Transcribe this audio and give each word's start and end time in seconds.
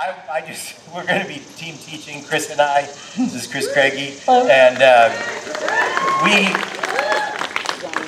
I, 0.00 0.14
I 0.32 0.40
just, 0.40 0.78
we're 0.94 1.04
going 1.04 1.20
to 1.20 1.28
be 1.28 1.42
team 1.56 1.74
teaching, 1.76 2.24
Chris 2.24 2.50
and 2.50 2.58
I. 2.58 2.82
This 3.18 3.34
is 3.34 3.46
Chris 3.46 3.70
Craigie. 3.72 4.16
And 4.26 4.80
uh, 4.80 5.10
we, 6.24 6.48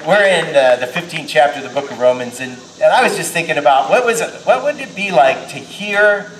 we're 0.06 0.24
in 0.24 0.56
uh, 0.56 0.76
the 0.76 0.86
15th 0.86 1.28
chapter 1.28 1.60
of 1.60 1.68
the 1.68 1.80
book 1.80 1.90
of 1.90 2.00
Romans. 2.00 2.40
And, 2.40 2.52
and 2.82 2.94
I 2.94 3.02
was 3.02 3.14
just 3.14 3.34
thinking 3.34 3.58
about 3.58 3.90
what, 3.90 4.06
was 4.06 4.22
it, 4.22 4.30
what 4.46 4.64
would 4.64 4.80
it 4.80 4.96
be 4.96 5.10
like 5.10 5.48
to 5.48 5.58
hear 5.58 6.32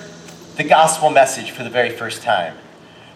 the 0.55 0.63
gospel 0.63 1.11
message 1.11 1.51
for 1.51 1.63
the 1.63 1.69
very 1.69 1.91
first 1.91 2.23
time? 2.23 2.57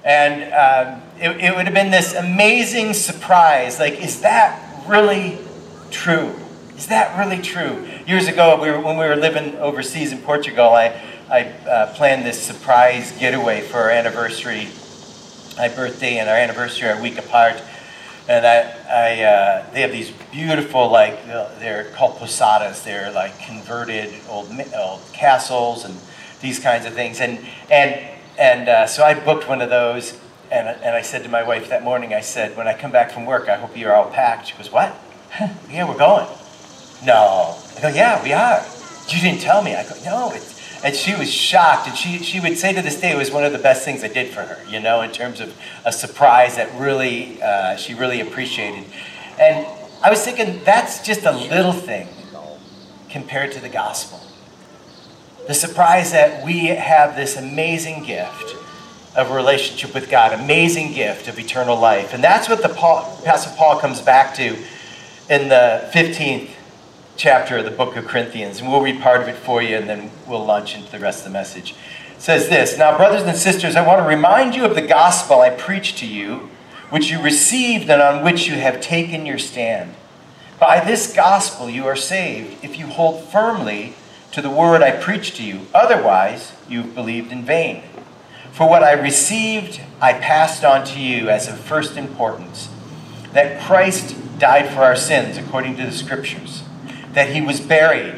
And 0.03 0.43
um, 0.53 1.01
it, 1.19 1.43
it 1.43 1.55
would 1.55 1.65
have 1.65 1.73
been 1.73 1.89
this 1.89 2.13
amazing 2.13 2.93
surprise. 2.93 3.79
Like, 3.79 3.93
is 3.93 4.21
that 4.21 4.85
really 4.87 5.39
true? 5.89 6.35
Is 6.77 6.85
that 6.87 7.17
really 7.17 7.41
true? 7.41 7.87
Years 8.05 8.27
ago, 8.27 8.61
we 8.61 8.69
were, 8.69 8.79
when 8.79 8.95
we 8.95 9.05
were 9.07 9.15
living 9.15 9.55
overseas 9.55 10.11
in 10.11 10.19
Portugal, 10.19 10.67
I, 10.67 11.01
I 11.29 11.43
uh, 11.43 11.93
planned 11.93 12.25
this 12.25 12.41
surprise 12.41 13.11
getaway 13.19 13.59
for 13.59 13.79
our 13.79 13.89
anniversary. 13.89 14.69
My 15.57 15.67
birthday 15.67 16.19
and 16.19 16.29
our 16.29 16.37
anniversary 16.37 16.87
are 16.87 16.97
a 16.97 17.01
week 17.01 17.17
apart. 17.17 17.61
And 18.29 18.45
I, 18.45 18.73
I 18.89 19.23
uh, 19.23 19.71
they 19.71 19.81
have 19.81 19.91
these 19.91 20.11
beautiful, 20.31 20.89
like, 20.89 21.25
they're 21.25 21.91
called 21.95 22.15
pousadas. 22.15 22.85
They're 22.85 23.11
like 23.11 23.37
converted 23.41 24.13
old, 24.29 24.49
old 24.73 25.01
castles 25.11 25.83
and 25.83 25.99
these 26.39 26.59
kinds 26.59 26.85
of 26.85 26.93
things. 26.93 27.19
And, 27.19 27.45
and, 27.69 27.99
and 28.39 28.69
uh, 28.69 28.87
so 28.87 29.03
I 29.03 29.13
booked 29.13 29.49
one 29.49 29.61
of 29.61 29.69
those. 29.69 30.17
And, 30.49 30.69
and 30.69 30.95
I 30.95 31.01
said 31.01 31.23
to 31.23 31.29
my 31.29 31.43
wife 31.43 31.67
that 31.67 31.83
morning, 31.83 32.13
I 32.13 32.21
said, 32.21 32.55
when 32.55 32.69
I 32.69 32.73
come 32.73 32.91
back 32.91 33.11
from 33.11 33.25
work, 33.25 33.49
I 33.49 33.57
hope 33.57 33.75
you're 33.75 33.93
all 33.93 34.09
packed. 34.09 34.47
She 34.47 34.55
goes, 34.55 34.71
what? 34.71 34.95
yeah, 35.69 35.85
we're 35.85 35.97
going. 35.97 36.27
No. 37.05 37.57
I 37.75 37.81
go, 37.81 37.89
yeah, 37.89 38.23
we 38.23 38.31
are. 38.31 38.65
You 39.09 39.19
didn't 39.19 39.41
tell 39.41 39.61
me. 39.61 39.75
I 39.75 39.83
go, 39.83 39.95
no, 40.05 40.31
it's, 40.33 40.56
and 40.83 40.95
she 40.95 41.15
was 41.15 41.31
shocked. 41.31 41.87
And 41.87 41.97
she, 41.97 42.19
she 42.19 42.39
would 42.39 42.57
say 42.57 42.73
to 42.73 42.81
this 42.81 42.99
day 42.99 43.11
it 43.11 43.17
was 43.17 43.31
one 43.31 43.43
of 43.43 43.51
the 43.51 43.59
best 43.59 43.83
things 43.83 44.03
I 44.03 44.07
did 44.07 44.33
for 44.33 44.41
her, 44.41 44.59
you 44.69 44.79
know, 44.79 45.01
in 45.01 45.11
terms 45.11 45.39
of 45.39 45.55
a 45.85 45.91
surprise 45.91 46.55
that 46.55 46.73
really, 46.79 47.41
uh, 47.41 47.75
she 47.77 47.93
really 47.93 48.21
appreciated. 48.21 48.85
And 49.39 49.67
I 50.03 50.09
was 50.09 50.23
thinking, 50.23 50.61
that's 50.63 51.05
just 51.05 51.23
a 51.25 51.31
little 51.31 51.73
thing 51.73 52.07
compared 53.09 53.51
to 53.53 53.59
the 53.59 53.69
gospel. 53.69 54.21
The 55.47 55.53
surprise 55.53 56.11
that 56.11 56.45
we 56.45 56.67
have 56.67 57.15
this 57.15 57.37
amazing 57.37 58.03
gift 58.03 58.55
of 59.15 59.31
a 59.31 59.33
relationship 59.33 59.95
with 59.95 60.09
God, 60.09 60.33
amazing 60.33 60.93
gift 60.93 61.27
of 61.27 61.39
eternal 61.39 61.79
life. 61.79 62.13
And 62.13 62.23
that's 62.23 62.47
what 62.47 62.61
the 62.61 62.69
Paul, 62.69 63.19
Pastor 63.23 63.51
Paul 63.57 63.79
comes 63.79 64.01
back 64.01 64.35
to 64.35 64.57
in 65.29 65.49
the 65.49 65.89
15th 65.93 66.51
chapter 67.17 67.57
of 67.57 67.65
the 67.65 67.71
book 67.71 67.95
of 67.95 68.07
Corinthians, 68.07 68.59
and 68.59 68.69
we'll 68.69 68.81
read 68.81 69.01
part 69.01 69.21
of 69.21 69.27
it 69.27 69.35
for 69.35 69.61
you, 69.61 69.75
and 69.75 69.89
then 69.89 70.11
we'll 70.27 70.45
launch 70.45 70.75
into 70.75 70.91
the 70.91 70.99
rest 70.99 71.19
of 71.19 71.25
the 71.25 71.37
message. 71.37 71.71
It 72.15 72.21
says 72.21 72.47
this 72.47 72.77
Now, 72.77 72.95
brothers 72.95 73.23
and 73.23 73.35
sisters, 73.35 73.75
I 73.75 73.85
want 73.85 73.99
to 73.99 74.07
remind 74.07 74.55
you 74.55 74.63
of 74.63 74.75
the 74.75 74.81
gospel 74.81 75.41
I 75.41 75.49
preached 75.49 75.97
to 75.97 76.07
you, 76.07 76.49
which 76.91 77.09
you 77.09 77.21
received 77.21 77.89
and 77.89 78.01
on 78.01 78.23
which 78.23 78.47
you 78.47 78.53
have 78.53 78.79
taken 78.79 79.25
your 79.25 79.39
stand. 79.39 79.95
By 80.59 80.79
this 80.83 81.13
gospel 81.13 81.69
you 81.69 81.85
are 81.85 81.95
saved, 81.95 82.63
if 82.63 82.77
you 82.77 82.87
hold 82.87 83.27
firmly 83.27 83.95
to 84.31 84.41
the 84.41 84.49
word 84.49 84.81
I 84.81 84.91
preached 84.91 85.37
to 85.37 85.43
you. 85.43 85.61
Otherwise, 85.73 86.53
you've 86.69 86.93
believed 86.93 87.31
in 87.31 87.43
vain. 87.43 87.83
For 88.51 88.69
what 88.69 88.83
I 88.83 88.93
received, 88.93 89.81
I 89.99 90.13
passed 90.13 90.63
on 90.63 90.85
to 90.85 90.99
you 90.99 91.29
as 91.29 91.47
of 91.47 91.59
first 91.59 91.97
importance 91.97 92.69
that 93.33 93.61
Christ 93.61 94.15
died 94.39 94.69
for 94.69 94.81
our 94.81 94.95
sins, 94.95 95.37
according 95.37 95.77
to 95.77 95.85
the 95.85 95.91
Scriptures 95.91 96.63
that 97.17 97.33
he 97.33 97.41
was 97.41 97.59
buried, 97.59 98.13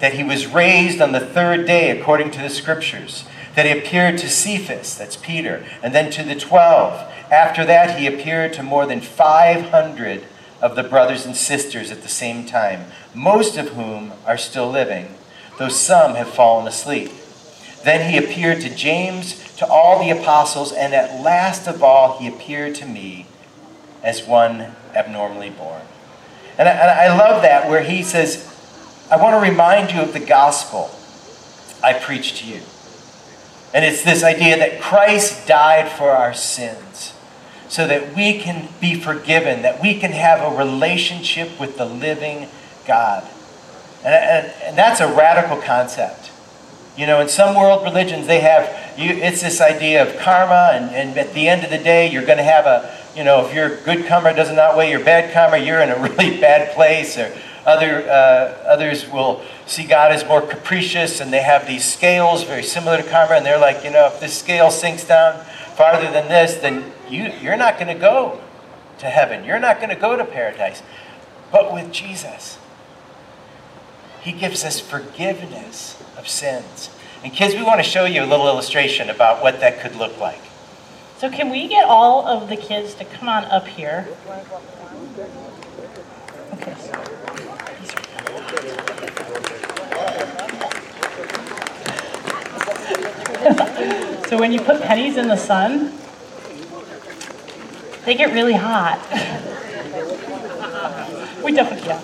that 0.00 0.12
he 0.12 0.22
was 0.22 0.46
raised 0.46 1.00
on 1.00 1.12
the 1.12 1.18
third 1.18 1.66
day 1.66 1.88
according 1.88 2.30
to 2.30 2.42
the 2.42 2.50
scriptures, 2.50 3.24
that 3.56 3.64
he 3.64 3.72
appeared 3.72 4.18
to 4.18 4.28
Cephas, 4.28 4.94
that's 4.94 5.16
Peter, 5.16 5.64
and 5.82 5.94
then 5.94 6.10
to 6.10 6.22
the 6.22 6.34
twelve. 6.34 6.92
After 7.30 7.64
that, 7.64 7.98
he 7.98 8.06
appeared 8.06 8.52
to 8.52 8.62
more 8.62 8.84
than 8.84 9.00
500 9.00 10.24
of 10.60 10.76
the 10.76 10.82
brothers 10.82 11.24
and 11.24 11.34
sisters 11.34 11.90
at 11.90 12.02
the 12.02 12.08
same 12.08 12.44
time, 12.44 12.92
most 13.14 13.56
of 13.56 13.70
whom 13.70 14.12
are 14.26 14.36
still 14.36 14.70
living, 14.70 15.14
though 15.58 15.70
some 15.70 16.14
have 16.16 16.28
fallen 16.28 16.68
asleep. 16.68 17.10
Then 17.84 18.10
he 18.10 18.18
appeared 18.18 18.60
to 18.60 18.74
James, 18.74 19.56
to 19.56 19.66
all 19.66 19.98
the 19.98 20.10
apostles, 20.10 20.72
and 20.72 20.92
at 20.92 21.22
last 21.22 21.66
of 21.66 21.82
all, 21.82 22.18
he 22.18 22.28
appeared 22.28 22.74
to 22.74 22.84
me 22.84 23.24
as 24.02 24.26
one 24.26 24.74
abnormally 24.94 25.48
born. 25.48 25.80
And 26.58 26.68
I, 26.68 26.72
and 26.72 26.90
I 26.90 27.16
love 27.16 27.42
that 27.42 27.68
where 27.68 27.82
he 27.82 28.02
says, 28.02 28.48
I 29.10 29.16
want 29.16 29.34
to 29.34 29.50
remind 29.50 29.92
you 29.92 30.00
of 30.00 30.12
the 30.12 30.20
gospel 30.20 30.90
I 31.82 31.92
preached 31.92 32.38
to 32.38 32.46
you. 32.46 32.60
And 33.74 33.84
it's 33.84 34.04
this 34.04 34.22
idea 34.22 34.58
that 34.58 34.80
Christ 34.80 35.46
died 35.48 35.90
for 35.90 36.10
our 36.10 36.34
sins 36.34 37.14
so 37.68 37.86
that 37.86 38.14
we 38.14 38.38
can 38.38 38.68
be 38.80 38.94
forgiven, 38.94 39.62
that 39.62 39.82
we 39.82 39.98
can 39.98 40.12
have 40.12 40.40
a 40.40 40.56
relationship 40.56 41.58
with 41.58 41.78
the 41.78 41.86
living 41.86 42.48
God. 42.86 43.26
And, 44.04 44.14
and, 44.14 44.52
and 44.62 44.78
that's 44.78 45.00
a 45.00 45.06
radical 45.12 45.56
concept. 45.56 46.31
You 46.96 47.06
know, 47.06 47.20
in 47.20 47.28
some 47.28 47.54
world 47.54 47.84
religions, 47.84 48.26
they 48.26 48.40
have, 48.40 48.98
you, 48.98 49.10
it's 49.10 49.40
this 49.40 49.60
idea 49.60 50.02
of 50.02 50.20
karma, 50.20 50.72
and, 50.74 50.94
and 50.94 51.18
at 51.18 51.32
the 51.32 51.48
end 51.48 51.64
of 51.64 51.70
the 51.70 51.78
day, 51.78 52.10
you're 52.10 52.26
going 52.26 52.38
to 52.38 52.44
have 52.44 52.66
a, 52.66 52.94
you 53.16 53.24
know, 53.24 53.46
if 53.46 53.54
your 53.54 53.76
good 53.82 54.06
karma 54.06 54.34
doesn't 54.34 54.58
outweigh 54.58 54.90
your 54.90 55.02
bad 55.02 55.32
karma, 55.32 55.56
you're 55.56 55.80
in 55.80 55.88
a 55.88 55.98
really 56.02 56.38
bad 56.38 56.74
place. 56.74 57.16
Or 57.16 57.32
other, 57.64 58.02
uh, 58.08 58.64
others 58.66 59.08
will 59.08 59.42
see 59.66 59.84
God 59.84 60.12
as 60.12 60.26
more 60.26 60.42
capricious, 60.42 61.20
and 61.20 61.32
they 61.32 61.42
have 61.42 61.66
these 61.66 61.84
scales 61.84 62.44
very 62.44 62.62
similar 62.62 62.98
to 62.98 63.08
karma, 63.08 63.34
and 63.34 63.46
they're 63.46 63.58
like, 63.58 63.84
you 63.84 63.90
know, 63.90 64.06
if 64.06 64.20
this 64.20 64.38
scale 64.38 64.70
sinks 64.70 65.06
down 65.06 65.42
farther 65.76 66.10
than 66.10 66.28
this, 66.28 66.56
then 66.56 66.92
you, 67.08 67.32
you're 67.40 67.56
not 67.56 67.78
going 67.78 67.88
to 67.88 68.00
go 68.00 68.40
to 68.98 69.06
heaven. 69.06 69.44
You're 69.44 69.60
not 69.60 69.78
going 69.78 69.90
to 69.90 69.96
go 69.96 70.16
to 70.16 70.24
paradise. 70.24 70.82
But 71.50 71.72
with 71.72 71.92
Jesus, 71.92 72.58
He 74.22 74.30
gives 74.30 74.64
us 74.64 74.78
forgiveness 74.78 76.00
of 76.16 76.28
sins. 76.28 76.90
And 77.24 77.32
kids, 77.32 77.54
we 77.54 77.62
want 77.62 77.80
to 77.80 77.84
show 77.84 78.04
you 78.04 78.22
a 78.22 78.26
little 78.26 78.46
illustration 78.46 79.10
about 79.10 79.42
what 79.42 79.58
that 79.60 79.80
could 79.80 79.96
look 79.96 80.18
like. 80.18 80.40
So 81.18 81.28
can 81.28 81.50
we 81.50 81.66
get 81.66 81.84
all 81.84 82.26
of 82.26 82.48
the 82.48 82.56
kids 82.56 82.94
to 82.94 83.04
come 83.04 83.28
on 83.28 83.44
up 83.46 83.66
here? 83.66 84.08
Okay. 86.54 86.74
so 94.28 94.38
when 94.38 94.52
you 94.52 94.60
put 94.60 94.80
pennies 94.82 95.16
in 95.16 95.26
the 95.26 95.36
sun, 95.36 95.92
they 98.04 98.14
get 98.14 98.32
really 98.32 98.54
hot. 98.54 99.00
we 101.44 101.52
definitely, 101.52 101.88
yeah. 101.88 102.00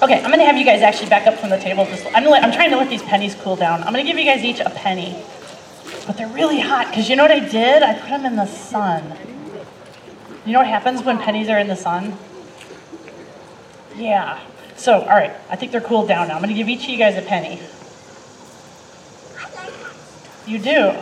Okay, 0.00 0.22
I'm 0.22 0.30
gonna 0.30 0.44
have 0.44 0.56
you 0.56 0.64
guys 0.64 0.82
actually 0.82 1.08
back 1.08 1.26
up 1.26 1.34
from 1.38 1.50
the 1.50 1.58
table. 1.58 1.84
Just, 1.86 2.06
I'm, 2.14 2.26
I'm 2.32 2.52
trying 2.52 2.70
to 2.70 2.76
let 2.76 2.88
these 2.88 3.02
pennies 3.02 3.34
cool 3.34 3.56
down. 3.56 3.80
I'm 3.80 3.92
gonna 3.92 4.04
give 4.04 4.18
you 4.18 4.24
guys 4.24 4.44
each 4.44 4.60
a 4.60 4.70
penny 4.70 5.24
but 6.08 6.16
they're 6.16 6.26
really 6.28 6.58
hot 6.58 6.88
because 6.88 7.10
you 7.10 7.16
know 7.16 7.22
what 7.22 7.30
I 7.30 7.38
did? 7.38 7.82
I 7.82 7.92
put 7.92 8.08
them 8.08 8.24
in 8.24 8.36
the 8.36 8.46
sun. 8.46 9.12
You 10.46 10.54
know 10.54 10.60
what 10.60 10.66
happens 10.66 11.02
when 11.02 11.18
pennies 11.18 11.50
are 11.50 11.58
in 11.58 11.68
the 11.68 11.76
sun? 11.76 12.16
Yeah. 13.94 14.40
So, 14.74 15.02
all 15.02 15.08
right, 15.08 15.32
I 15.50 15.56
think 15.56 15.70
they're 15.70 15.82
cooled 15.82 16.08
down 16.08 16.28
now. 16.28 16.38
I'm 16.38 16.48
to 16.48 16.54
give 16.54 16.66
each 16.66 16.84
of 16.84 16.88
you 16.88 16.96
guys 16.96 17.18
a 17.18 17.20
penny. 17.20 17.60
You 20.46 20.58
do? 20.58 20.94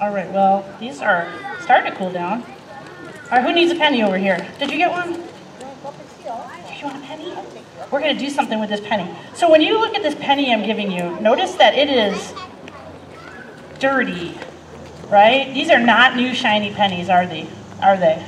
All 0.00 0.14
right, 0.14 0.30
well, 0.30 0.64
these 0.78 1.02
are 1.02 1.28
starting 1.62 1.90
to 1.90 1.98
cool 1.98 2.12
down. 2.12 2.44
All 2.44 3.30
right, 3.32 3.42
who 3.42 3.52
needs 3.52 3.72
a 3.72 3.74
penny 3.74 4.04
over 4.04 4.18
here? 4.18 4.48
Did 4.60 4.70
you 4.70 4.76
get 4.76 4.92
one? 4.92 5.14
You 5.14 6.84
want 6.84 7.02
a 7.02 7.06
penny? 7.06 7.34
We're 7.90 8.00
going 8.00 8.16
to 8.16 8.20
do 8.22 8.28
something 8.28 8.60
with 8.60 8.68
this 8.68 8.80
penny. 8.80 9.10
So 9.34 9.50
when 9.50 9.62
you 9.62 9.78
look 9.78 9.94
at 9.94 10.02
this 10.02 10.14
penny 10.14 10.52
I'm 10.52 10.62
giving 10.62 10.92
you, 10.92 11.18
notice 11.20 11.54
that 11.54 11.74
it 11.74 11.88
is 11.88 12.34
dirty, 13.78 14.38
right? 15.08 15.52
These 15.54 15.70
are 15.70 15.78
not 15.78 16.14
new 16.14 16.34
shiny 16.34 16.72
pennies, 16.74 17.08
are 17.08 17.26
they? 17.26 17.48
Are 17.82 17.96
they? 17.96 18.24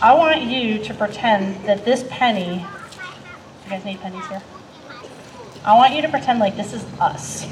I 0.00 0.14
want 0.14 0.42
you 0.42 0.78
to 0.84 0.94
pretend 0.94 1.64
that 1.66 1.84
this 1.84 2.04
penny, 2.08 2.64
you 3.64 3.70
guys 3.70 3.84
need 3.84 4.00
pennies 4.00 4.26
here? 4.28 4.42
I 5.64 5.74
want 5.74 5.94
you 5.94 6.02
to 6.02 6.08
pretend 6.08 6.38
like 6.38 6.56
this 6.56 6.72
is 6.72 6.84
us. 7.00 7.46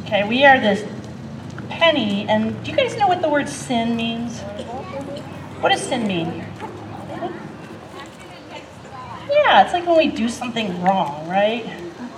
Okay, 0.00 0.26
we 0.26 0.44
are 0.44 0.60
this 0.60 0.88
penny, 1.68 2.28
and 2.28 2.62
do 2.64 2.70
you 2.70 2.76
guys 2.76 2.96
know 2.96 3.08
what 3.08 3.20
the 3.22 3.28
word 3.28 3.48
sin 3.48 3.96
means? 3.96 4.40
What 5.60 5.72
does 5.72 5.82
sin 5.82 6.06
mean? 6.06 6.44
Yeah, 9.52 9.64
it's 9.64 9.74
like 9.74 9.84
when 9.86 9.98
we 9.98 10.08
do 10.08 10.30
something 10.30 10.82
wrong, 10.82 11.28
right? 11.28 11.70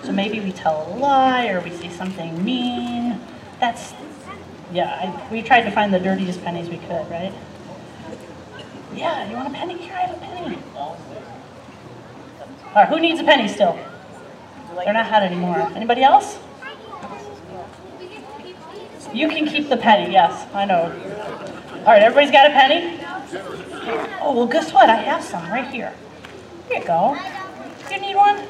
So 0.04 0.12
maybe 0.12 0.38
we 0.38 0.52
tell 0.52 0.86
a 0.86 0.94
lie 0.96 1.48
or 1.48 1.60
we 1.62 1.70
say 1.70 1.88
something 1.88 2.44
mean 2.44 3.18
that's, 3.58 3.92
yeah, 4.72 5.00
I, 5.02 5.32
we 5.32 5.42
tried 5.42 5.62
to 5.62 5.72
find 5.72 5.92
the 5.92 5.98
dirtiest 5.98 6.44
pennies 6.44 6.68
we 6.68 6.76
could, 6.76 7.10
right? 7.10 7.32
Yeah, 8.94 9.28
you 9.28 9.34
want 9.34 9.48
a 9.48 9.50
penny? 9.50 9.76
Here, 9.78 9.94
I 9.94 10.02
have 10.02 10.16
a 10.16 10.20
penny. 10.20 10.58
All 10.76 10.96
right, 12.72 12.86
who 12.86 13.00
needs 13.00 13.18
a 13.18 13.24
penny 13.24 13.48
still? 13.48 13.76
They're 14.84 14.92
not 14.92 15.06
hot 15.06 15.24
anymore. 15.24 15.58
Anybody 15.74 16.04
else? 16.04 16.38
You 19.12 19.28
can 19.28 19.48
keep 19.48 19.68
the 19.68 19.76
penny, 19.76 20.12
yes, 20.12 20.46
I 20.54 20.66
know. 20.66 20.82
All 21.78 21.86
right, 21.86 22.00
everybody's 22.00 22.30
got 22.30 22.46
a 22.48 22.50
penny? 22.50 23.00
Oh, 24.20 24.34
well, 24.36 24.46
guess 24.46 24.72
what? 24.72 24.88
I 24.88 24.94
have 24.94 25.24
some 25.24 25.50
right 25.50 25.66
here. 25.66 25.92
Here 26.68 26.78
you 26.78 26.86
go. 26.86 27.16
Do 27.88 27.94
You 27.94 28.00
need 28.00 28.16
one? 28.16 28.42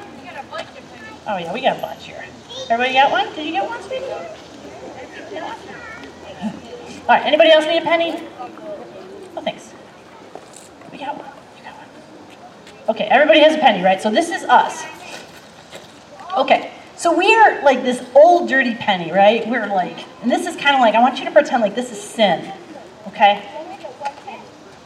Oh, 1.27 1.39
yeah, 1.39 1.53
we 1.53 1.61
got 1.61 1.79
a 1.79 1.81
bunch 1.81 2.05
here. 2.05 2.25
Everybody 2.71 2.95
got 2.95 3.11
one? 3.11 3.33
Did 3.35 3.47
you 3.47 3.53
get 3.53 3.69
one, 3.69 3.83
Steve? 3.83 4.03
All 7.03 7.09
right, 7.09 7.27
anybody 7.27 7.51
else 7.51 7.67
need 7.67 7.79
a 7.79 7.83
penny? 7.83 8.15
Oh, 9.37 9.41
thanks. 9.43 9.73
We 10.93 10.99
got 10.99 11.17
one. 11.17 11.27
You 11.59 11.65
got 11.65 11.75
one. 11.77 11.87
Okay, 12.91 13.05
everybody 13.05 13.41
has 13.41 13.55
a 13.55 13.59
penny, 13.59 13.83
right? 13.83 14.01
So 14.01 14.11
this 14.11 14.31
is 14.31 14.45
us. 14.45 14.85
Okay, 16.37 16.71
so 16.97 17.17
we 17.17 17.35
are 17.35 17.63
like 17.63 17.83
this 17.83 18.03
old 18.15 18.49
dirty 18.49 18.75
penny, 18.75 19.13
right? 19.13 19.47
We're 19.49 19.67
like, 19.67 20.05
and 20.23 20.31
this 20.31 20.47
is 20.47 20.57
kind 20.57 20.75
of 20.75 20.81
like, 20.81 20.95
I 20.95 21.01
want 21.01 21.19
you 21.19 21.25
to 21.25 21.31
pretend 21.31 21.63
like 21.63 21.75
this 21.75 21.91
is 21.93 22.01
sin, 22.01 22.53
okay? 23.09 23.43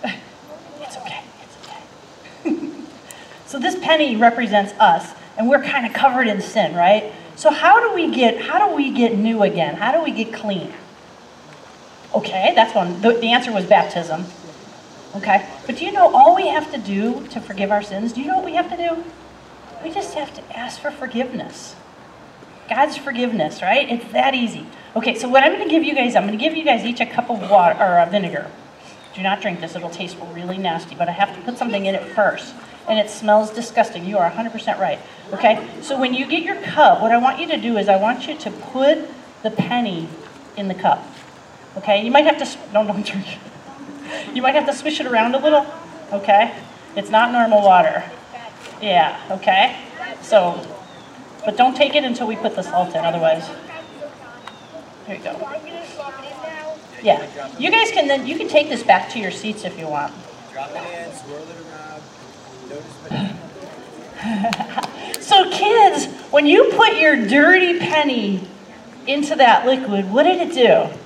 It's 0.05 0.97
okay, 0.97 1.23
it's 1.43 1.57
okay. 1.63 1.83
So 3.49 3.59
this 3.59 3.77
penny 3.77 4.15
represents 4.15 4.75
us, 4.75 5.15
and 5.39 5.49
we're 5.49 5.63
kind 5.63 5.87
of 5.87 5.95
covered 5.95 6.29
in 6.29 6.43
sin, 6.43 6.77
right? 6.77 7.15
So 7.35 7.51
how 7.51 7.81
do 7.81 7.95
we 7.95 8.15
get, 8.15 8.43
how 8.43 8.69
do 8.69 8.77
we 8.77 8.93
get 8.93 9.17
new 9.17 9.43
again? 9.43 9.77
How 9.77 9.91
do 9.91 10.05
we 10.05 10.11
get 10.11 10.35
clean? 10.35 10.75
Okay, 12.15 12.53
that's 12.55 12.75
one. 12.75 13.01
The, 13.01 13.15
the 13.15 13.33
answer 13.33 13.51
was 13.51 13.65
baptism. 13.65 14.27
Okay, 15.17 15.49
but 15.65 15.79
do 15.79 15.87
you 15.87 15.93
know 15.93 16.15
all 16.15 16.37
we 16.37 16.49
have 16.49 16.71
to 16.73 16.79
do 16.79 17.27
to 17.29 17.41
forgive 17.41 17.71
our 17.71 17.83
sins? 17.83 18.13
Do 18.13 18.21
you 18.21 18.27
know 18.27 18.37
what 18.37 18.45
we 18.45 18.53
have 18.53 18.69
to 18.69 18.77
do? 18.77 19.03
We 19.83 19.95
just 19.95 20.13
have 20.13 20.35
to 20.35 20.57
ask 20.59 20.79
for 20.79 20.91
forgiveness. 20.91 21.75
God's 22.69 22.99
forgiveness, 22.99 23.63
right? 23.63 23.89
It's 23.89 24.13
that 24.13 24.35
easy. 24.35 24.67
Okay, 24.95 25.15
so 25.15 25.27
what 25.27 25.43
I'm 25.43 25.53
going 25.55 25.67
to 25.67 25.71
give 25.71 25.85
you 25.85 25.95
guys, 25.95 26.17
I'm 26.17 26.27
going 26.27 26.39
to 26.39 26.45
give 26.45 26.55
you 26.55 26.65
guys 26.65 26.85
each 26.85 27.01
a 27.01 27.07
cup 27.07 27.31
of 27.31 27.49
water 27.49 27.83
or 27.83 28.07
vinegar. 28.11 28.51
Do 29.15 29.23
not 29.23 29.41
drink 29.41 29.61
this; 29.61 29.75
it'll 29.75 29.89
taste 29.89 30.19
really 30.35 30.59
nasty. 30.59 30.95
But 30.95 31.09
I 31.09 31.13
have 31.13 31.35
to 31.35 31.41
put 31.41 31.57
something 31.57 31.87
in 31.87 31.95
it 31.95 32.05
first, 32.15 32.55
and 32.89 32.99
it 32.99 33.11
smells 33.11 33.51
disgusting. 33.51 34.05
You 34.05 34.19
are 34.19 34.31
100% 34.31 34.79
right. 34.79 34.99
Okay, 35.33 35.69
so 35.83 35.99
when 35.99 36.15
you 36.15 36.27
get 36.27 36.43
your 36.43 36.61
cup, 36.63 37.01
what 37.01 37.13
I 37.13 37.19
want 37.19 37.39
you 37.39 37.47
to 37.49 37.57
do 37.57 37.77
is 37.77 37.89
I 37.89 37.97
want 37.97 38.27
you 38.27 38.37
to 38.39 38.51
put 38.51 38.99
the 39.43 39.51
penny 39.51 40.09
in 40.57 40.69
the 40.69 40.75
cup. 40.75 41.05
Okay, 41.77 42.05
you 42.05 42.11
might 42.11 42.25
have 42.25 42.39
to 42.39 42.73
don't 42.73 42.87
don't 42.87 43.05
drink. 43.07 43.27
You 44.35 44.43
might 44.43 44.55
have 44.55 44.67
to 44.67 44.73
swish 44.73 45.01
it 45.01 45.07
around 45.07 45.35
a 45.35 45.39
little. 45.39 45.67
Okay, 46.13 46.55
it's 46.97 47.11
not 47.11 47.31
normal 47.31 47.63
water. 47.63 48.03
Yeah, 48.81 49.21
okay? 49.31 49.77
So, 50.23 50.65
but 51.45 51.57
don't 51.57 51.77
take 51.77 51.95
it 51.95 52.05
until 52.05 52.27
we 52.27 52.37
put 52.37 52.55
the 52.55 52.63
salt 52.63 52.95
in, 52.95 53.05
otherwise. 53.05 53.47
Here 55.07 55.17
you 55.17 55.23
go. 55.23 55.39
Yeah. 57.03 57.59
You 57.59 57.71
guys 57.71 57.91
can 57.91 58.09
then, 58.09 58.27
you 58.27 58.37
can 58.37 58.49
take 58.49 58.69
this 58.69 58.83
back 58.83 59.11
to 59.11 59.19
your 59.19 59.31
seats 59.31 59.65
if 59.65 59.79
you 59.79 59.89
want. 59.89 60.13
Drop 60.53 60.71
it 60.71 60.77
in, 60.77 61.15
swirl 61.15 61.43
it 61.43 61.57
around. 61.67 62.03
So, 65.29 65.49
kids, 65.51 66.07
when 66.31 66.47
you 66.47 66.73
put 66.75 66.97
your 66.97 67.27
dirty 67.27 67.79
penny 67.79 68.49
into 69.07 69.37
that 69.37 69.67
liquid, 69.67 70.11
what 70.11 70.23
did 70.23 70.41
it 70.41 70.55
do? 70.55 70.99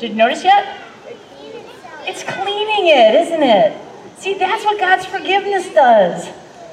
Did 0.00 0.10
you 0.10 0.16
notice 0.16 0.42
yet? 0.42 0.76
It's 2.02 2.24
cleaning 2.24 2.88
it, 2.88 3.14
isn't 3.14 3.42
it? 3.42 3.80
See, 4.18 4.34
that's 4.34 4.64
what 4.64 4.80
God's 4.80 5.06
forgiveness 5.06 5.72
does. 5.72 6.28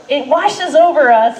It 0.10 0.28
washes 0.28 0.74
over 0.74 1.12
us 1.12 1.40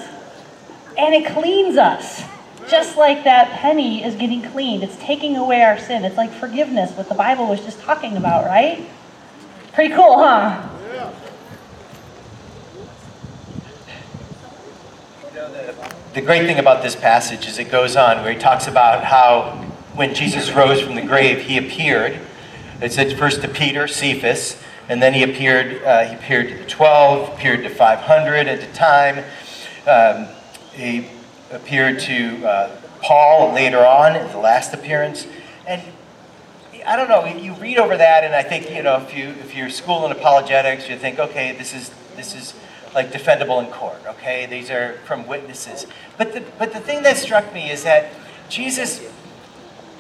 and 0.96 1.16
it 1.16 1.26
cleans 1.34 1.78
us. 1.78 2.22
Just 2.70 2.96
like 2.96 3.24
that 3.24 3.50
penny 3.60 4.04
is 4.04 4.16
getting 4.16 4.44
cleaned. 4.44 4.84
It's 4.84 4.98
taking 4.98 5.38
away 5.38 5.64
our 5.64 5.80
sin. 5.80 6.06
It's 6.06 6.18
like 6.18 6.32
forgiveness, 6.32 6.92
what 6.92 7.10
the 7.10 7.16
Bible 7.16 7.48
was 7.48 7.62
just 7.62 7.80
talking 7.80 8.16
about, 8.16 8.46
right? 8.46 8.88
Pretty 9.74 9.94
cool, 9.94 10.20
huh? 10.20 10.70
The 16.14 16.22
great 16.22 16.46
thing 16.46 16.60
about 16.60 16.82
this 16.82 16.96
passage 16.96 17.48
is 17.48 17.60
it 17.60 17.70
goes 17.70 17.96
on 17.96 18.24
where 18.24 18.32
he 18.32 18.40
talks 18.40 18.68
about 18.68 19.04
how 19.04 19.52
when 19.96 20.14
Jesus 20.14 20.52
rose 20.52 20.82
from 20.82 20.96
the 20.96 21.02
grave, 21.02 21.42
he 21.42 21.58
appeared. 21.58 22.20
It 22.82 22.92
said 22.94 23.18
first 23.18 23.42
to 23.42 23.48
Peter, 23.48 23.88
Cephas, 23.88 24.62
and 24.88 25.02
then 25.02 25.14
he 25.14 25.24
appeared, 25.24 25.84
uh, 25.84 26.06
he 26.06 26.16
appeared 26.16 26.50
to 26.50 26.58
the 26.58 26.66
12, 26.66 27.34
appeared 27.34 27.64
to 27.64 27.70
500 27.70 28.48
at 28.48 28.64
a 28.64 28.74
time. 28.74 29.24
Um, 29.88 30.28
he 30.74 31.08
appeared 31.52 32.00
to 32.02 32.46
uh, 32.46 32.82
Paul 33.02 33.54
later 33.54 33.86
on 33.86 34.14
the 34.32 34.38
last 34.38 34.74
appearance. 34.74 35.28
And 35.68 35.82
I 36.86 36.96
don't 36.96 37.10
know, 37.10 37.26
you 37.26 37.54
read 37.54 37.78
over 37.78 37.98
that 37.98 38.24
and 38.24 38.36
I 38.36 38.44
think, 38.44 38.70
you 38.70 38.84
know, 38.84 39.02
if, 39.02 39.16
you, 39.16 39.30
if 39.30 39.56
you're 39.56 39.70
school 39.70 40.06
in 40.06 40.12
apologetics, 40.12 40.88
you 40.88 40.98
think, 40.98 41.20
okay, 41.20 41.54
this 41.58 41.74
is, 41.74 41.92
this 42.16 42.36
is 42.36 42.54
like 42.96 43.12
defendable 43.12 43.64
in 43.64 43.70
court, 43.72 44.02
okay? 44.08 44.46
These 44.46 44.72
are 44.72 44.94
from 45.06 45.28
witnesses. 45.28 45.86
But 46.18 46.34
the, 46.34 46.44
but 46.58 46.74
the 46.74 46.80
thing 46.80 47.04
that 47.04 47.18
struck 47.18 47.54
me 47.54 47.70
is 47.70 47.84
that 47.84 48.14
Jesus, 48.50 49.02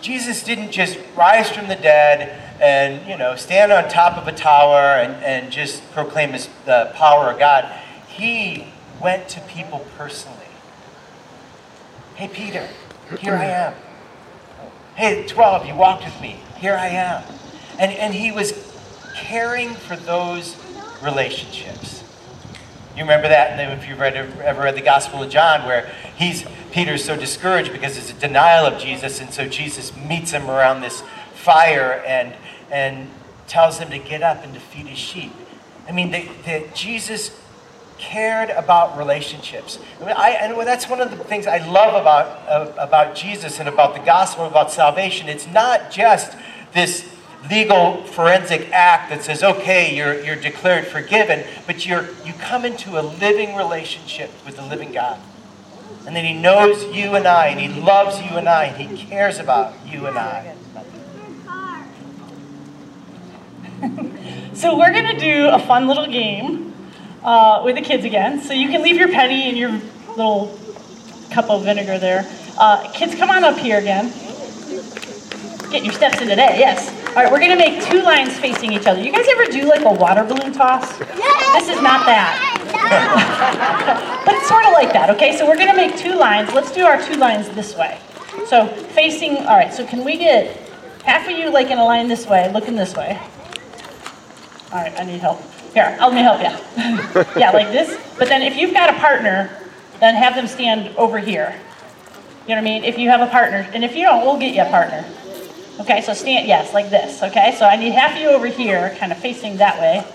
Jesus 0.01 0.44
didn't 0.44 0.71
just 0.71 0.97
rise 1.15 1.51
from 1.51 1.68
the 1.68 1.75
dead 1.75 2.42
and 2.62 3.06
you 3.07 3.18
know 3.18 3.36
stand 3.36 3.74
on 3.74 3.89
top 3.89 4.18
of 4.18 4.27
a 4.27 4.31
tower 4.31 4.80
and, 4.80 5.21
and 5.24 5.51
just 5.51 5.83
proclaim 5.92 6.31
his, 6.31 6.47
the 6.65 6.92
power 6.95 7.30
of 7.31 7.38
God. 7.38 7.65
He 8.07 8.68
went 9.01 9.27
to 9.30 9.42
people 9.42 9.86
personally. 9.97 10.38
Hey 12.15 12.30
Peter, 12.30 12.69
here 13.19 13.36
I 13.36 13.45
am. 13.45 13.74
Hey 14.95 15.27
12, 15.27 15.65
you 15.65 15.75
walked 15.75 16.06
with 16.06 16.21
me. 16.21 16.39
Here 16.57 16.75
I 16.75 16.88
am. 16.88 17.24
And, 17.77 17.92
and 17.92 18.13
he 18.13 18.31
was 18.31 18.53
caring 19.15 19.74
for 19.74 19.97
those 19.97 20.56
relationships. 21.03 21.94
You 22.95 23.01
remember 23.01 23.27
that? 23.27 23.59
And 23.59 23.80
if 23.80 23.88
you've 23.88 24.00
read, 24.00 24.15
ever 24.15 24.62
read 24.62 24.75
the 24.75 24.81
Gospel 24.81 25.24
of 25.24 25.30
John, 25.30 25.65
where 25.65 25.92
he's 26.15 26.45
Peter's 26.71 27.03
so 27.03 27.18
discouraged 27.18 27.71
because 27.71 27.97
it's 27.97 28.12
a 28.12 28.13
denial 28.13 28.65
of 28.65 28.80
Jesus, 28.80 29.19
and 29.19 29.33
so 29.33 29.47
Jesus 29.47 29.95
meets 29.95 30.31
him 30.31 30.50
around 30.50 30.81
this 30.81 31.03
fire 31.33 32.03
and 32.06 32.33
and 32.71 33.09
tells 33.47 33.77
him 33.77 33.89
to 33.89 34.00
get 34.00 34.24
up 34.24 34.44
and 34.44 34.53
to 34.53 34.59
feed 34.59 34.88
his 34.88 34.97
sheep. 34.97 35.31
I 35.88 35.92
mean, 35.92 36.12
that 36.12 36.74
Jesus 36.74 37.31
cared 37.97 38.50
about 38.50 38.97
relationships. 38.97 39.80
I, 40.01 40.06
mean, 40.06 40.15
I, 40.18 40.30
and 40.31 40.68
that's 40.68 40.89
one 40.89 41.00
of 41.00 41.12
the 41.12 41.18
things 41.24 41.47
I 41.47 41.57
love 41.69 41.94
about, 41.94 42.25
uh, 42.50 42.74
about 42.77 43.15
Jesus 43.15 43.59
and 43.59 43.69
about 43.69 43.94
the 43.94 44.01
gospel, 44.01 44.45
about 44.45 44.71
salvation. 44.71 45.30
It's 45.30 45.47
not 45.47 45.92
just 45.92 46.35
this 46.73 47.07
legal 47.49 48.04
forensic 48.04 48.69
act 48.71 49.09
that 49.09 49.23
says, 49.23 49.44
okay, 49.44 49.95
you're, 49.95 50.21
you're 50.23 50.35
declared 50.35 50.87
forgiven, 50.87 51.45
but 51.66 51.85
you're, 51.85 52.09
you 52.25 52.33
come 52.33 52.66
into 52.66 52.99
a 52.99 53.02
living 53.02 53.56
relationship 53.56 54.31
with 54.45 54.56
the 54.57 54.66
living 54.66 54.92
God. 54.92 55.19
And 56.06 56.16
then 56.16 56.25
he 56.25 56.33
knows 56.33 56.83
you 56.95 57.16
and 57.16 57.28
I, 57.28 57.47
and 57.47 57.59
he 57.59 57.68
loves 57.81 58.19
you 58.21 58.37
and 58.37 58.47
I, 58.47 58.66
and 58.66 58.97
he 58.97 59.06
cares 59.06 59.40
about 59.40 59.73
you 59.87 60.06
and 60.06 60.18
I. 60.18 60.56
so 64.54 64.78
we're 64.78 64.92
going 64.92 65.16
to 65.16 65.19
do 65.19 65.49
a 65.49 65.59
fun 65.59 65.87
little 65.87 66.06
game 66.07 66.73
uh, 67.23 67.61
with 67.66 67.75
the 67.75 67.81
kids 67.81 68.06
again. 68.06 68.42
So 68.42 68.54
you 68.54 68.69
can 68.69 68.83
leave 68.83 68.97
your 68.97 69.09
penny 69.09 69.49
in 69.49 69.56
your 69.56 69.71
little 70.09 70.57
cup 71.31 71.49
of 71.49 71.64
vinegar 71.64 71.97
there. 71.97 72.25
Uh, 72.57 72.90
kids, 72.94 73.16
come 73.16 73.30
on 73.30 73.44
up 73.44 73.57
here 73.57 73.80
again. 73.80 74.09
Get 75.71 75.83
your 75.83 75.94
steps 75.94 76.21
in 76.21 76.30
today, 76.30 76.56
yes. 76.59 77.05
All 77.16 77.24
right, 77.24 77.31
we're 77.31 77.40
to 77.52 77.56
make 77.56 77.81
two 77.81 78.02
lines 78.02 78.38
facing 78.38 78.74
each 78.74 78.88
other. 78.88 79.02
You 79.02 79.10
guys 79.10 79.26
ever 79.30 79.45
do 79.45 79.64
like 79.69 79.86
a 79.86 79.94
water 79.94 80.26
balloon 80.26 80.52
toss? 80.52 81.00
Yes! 81.00 81.66
This 81.66 81.78
is 81.78 81.81
not 81.81 82.06
that. 82.06 82.36
but 84.26 84.36
it's 84.36 84.50
sort 84.50 84.66
of 84.66 84.74
like 84.74 84.92
that, 84.92 85.10
okay? 85.12 85.38
So 85.38 85.48
we're 85.48 85.56
to 85.69 85.78
make 85.78 85.95
two 85.95 86.14
lines. 86.14 86.52
Let's 86.52 86.74
do 86.74 86.84
our 86.84 87.02
two 87.02 87.14
lines 87.14 87.48
this 87.52 87.74
way. 87.78 88.02
So 88.48 88.68
facing, 88.68 89.38
all 89.38 89.56
right, 89.56 89.74
so 89.74 89.86
can 89.88 90.04
we 90.04 90.18
get 90.18 90.57
half 91.06 91.26
of 91.30 91.38
you 91.38 91.50
like 91.50 91.72
in 91.72 91.78
a 91.78 91.86
line 91.86 92.10
this 92.10 92.28
way, 92.28 92.52
looking 92.52 92.76
this 92.76 92.98
way? 92.98 93.18
All 94.74 94.81
right, 94.81 94.94
I 95.00 95.06
need 95.06 95.22
help. 95.22 95.42
Here, 95.74 95.95
I'll 96.02 96.10
let 96.12 96.16
me 96.16 96.22
help 96.22 96.42
you. 96.42 97.40
yeah, 97.40 97.52
like 97.52 97.72
this. 97.72 97.98
But 98.19 98.28
then 98.28 98.42
if 98.42 98.57
you've 98.57 98.74
got 98.74 98.94
a 98.94 99.00
partner, 99.00 99.57
then 100.02 100.16
have 100.16 100.36
them 100.36 100.48
stand 100.48 100.94
over 100.98 101.19
here. 101.19 101.56
You 102.45 102.56
know 102.56 102.56
what 102.56 102.57
I 102.57 102.62
mean? 102.62 102.84
If 102.84 102.98
you 102.98 103.10
have 103.10 103.22
a 103.22 103.31
partner, 103.31 103.69
and 103.74 103.86
if 103.86 103.95
you 103.95 104.04
don't, 104.04 104.26
we'll 104.26 104.38
get 104.38 104.54
you 104.54 104.64
a 104.64 104.69
partner. 104.69 105.06
Okay, 105.80 106.02
so 106.02 106.14
stand, 106.14 106.48
yes, 106.48 106.74
like 106.74 106.90
this. 106.90 107.22
Okay, 107.22 107.56
so 107.58 107.66
I 107.66 107.76
need 107.76 107.92
half 107.92 108.16
of 108.16 108.22
you 108.22 108.30
over 108.30 108.48
here, 108.48 108.96
kind 109.00 109.12
of 109.12 109.18
facing 109.18 109.58
that 109.58 109.80
way. 109.80 110.06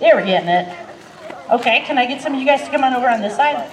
There, 0.00 0.16
we're 0.16 0.24
getting 0.24 0.48
it. 0.48 0.76
Okay, 1.50 1.80
can 1.86 1.98
I 1.98 2.06
get 2.06 2.20
some 2.20 2.34
of 2.34 2.40
you 2.40 2.46
guys 2.46 2.62
to 2.62 2.70
come 2.70 2.82
on 2.82 2.94
over 2.94 3.08
on 3.08 3.20
this 3.20 3.36
side? 3.36 3.70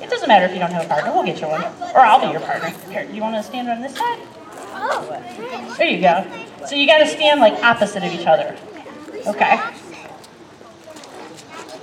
It 0.00 0.10
doesn't 0.10 0.28
matter 0.28 0.46
if 0.46 0.52
you 0.52 0.58
don't 0.58 0.72
have 0.72 0.84
a 0.84 0.88
partner, 0.88 1.12
we'll 1.12 1.24
get 1.24 1.40
you 1.40 1.48
one. 1.48 1.64
Or 1.94 2.00
I'll 2.00 2.20
be 2.20 2.32
your 2.32 2.40
partner. 2.40 2.70
Here, 2.90 3.08
you 3.12 3.20
want 3.20 3.36
to 3.36 3.42
stand 3.42 3.68
on 3.68 3.80
this 3.80 3.96
side? 3.96 4.18
Oh. 4.80 5.74
There 5.76 5.88
you 5.88 6.00
go. 6.00 6.24
So 6.66 6.74
you 6.74 6.86
got 6.86 6.98
to 6.98 7.06
stand 7.06 7.40
like 7.40 7.54
opposite 7.64 8.02
of 8.04 8.12
each 8.12 8.26
other. 8.26 8.56
Okay. 9.26 9.60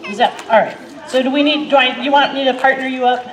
Is 0.09 0.17
that 0.17 0.41
all 0.43 0.59
right? 0.59 0.77
So 1.09 1.21
do 1.21 1.31
we 1.31 1.43
need? 1.43 1.69
Do 1.69 1.75
I? 1.75 2.01
You 2.01 2.11
want 2.11 2.33
me 2.33 2.45
to 2.45 2.53
partner 2.53 2.87
you 2.87 3.05
up? 3.05 3.25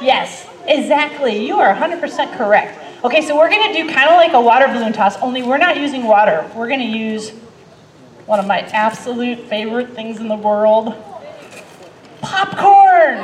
Yes. 0.00 0.45
Exactly. 0.68 1.46
You 1.46 1.58
are 1.58 1.74
100% 1.74 2.36
correct. 2.36 3.04
Okay, 3.04 3.22
so 3.22 3.36
we're 3.36 3.50
going 3.50 3.72
to 3.72 3.82
do 3.82 3.92
kind 3.92 4.08
of 4.08 4.16
like 4.16 4.32
a 4.32 4.40
water 4.40 4.66
balloon 4.66 4.92
toss, 4.92 5.16
only 5.18 5.42
we're 5.42 5.58
not 5.58 5.76
using 5.76 6.04
water. 6.04 6.50
We're 6.54 6.68
going 6.68 6.80
to 6.80 6.86
use 6.86 7.30
one 8.26 8.40
of 8.40 8.46
my 8.46 8.60
absolute 8.60 9.38
favorite 9.48 9.90
things 9.90 10.18
in 10.18 10.28
the 10.28 10.36
world 10.36 10.94
popcorn. 12.20 13.18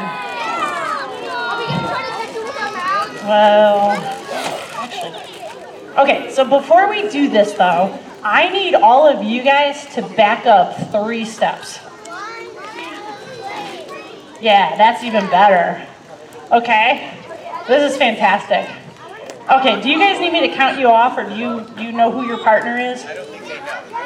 Well, 3.24 3.90
actually. 4.76 5.12
Okay, 5.98 6.30
so 6.32 6.44
before 6.44 6.88
we 6.88 7.08
do 7.08 7.28
this 7.28 7.52
though, 7.52 7.98
I 8.22 8.48
need 8.50 8.74
all 8.74 9.06
of 9.06 9.24
you 9.24 9.42
guys 9.42 9.86
to 9.94 10.02
back 10.02 10.46
up 10.46 10.92
three 10.92 11.24
steps. 11.24 11.80
Yeah, 14.40 14.76
that's 14.76 15.02
even 15.02 15.28
better. 15.30 15.86
Okay? 16.50 17.21
This 17.68 17.92
is 17.92 17.96
fantastic. 17.96 18.68
Okay, 19.50 19.80
do 19.82 19.88
you 19.88 19.98
guys 19.98 20.20
need 20.20 20.32
me 20.32 20.40
to 20.48 20.54
count 20.54 20.78
you 20.78 20.88
off 20.88 21.16
or 21.16 21.24
do 21.24 21.34
you, 21.34 21.66
do 21.76 21.84
you 21.84 21.92
know 21.92 22.10
who 22.10 22.26
your 22.26 22.38
partner 22.38 22.76
is? 22.78 23.04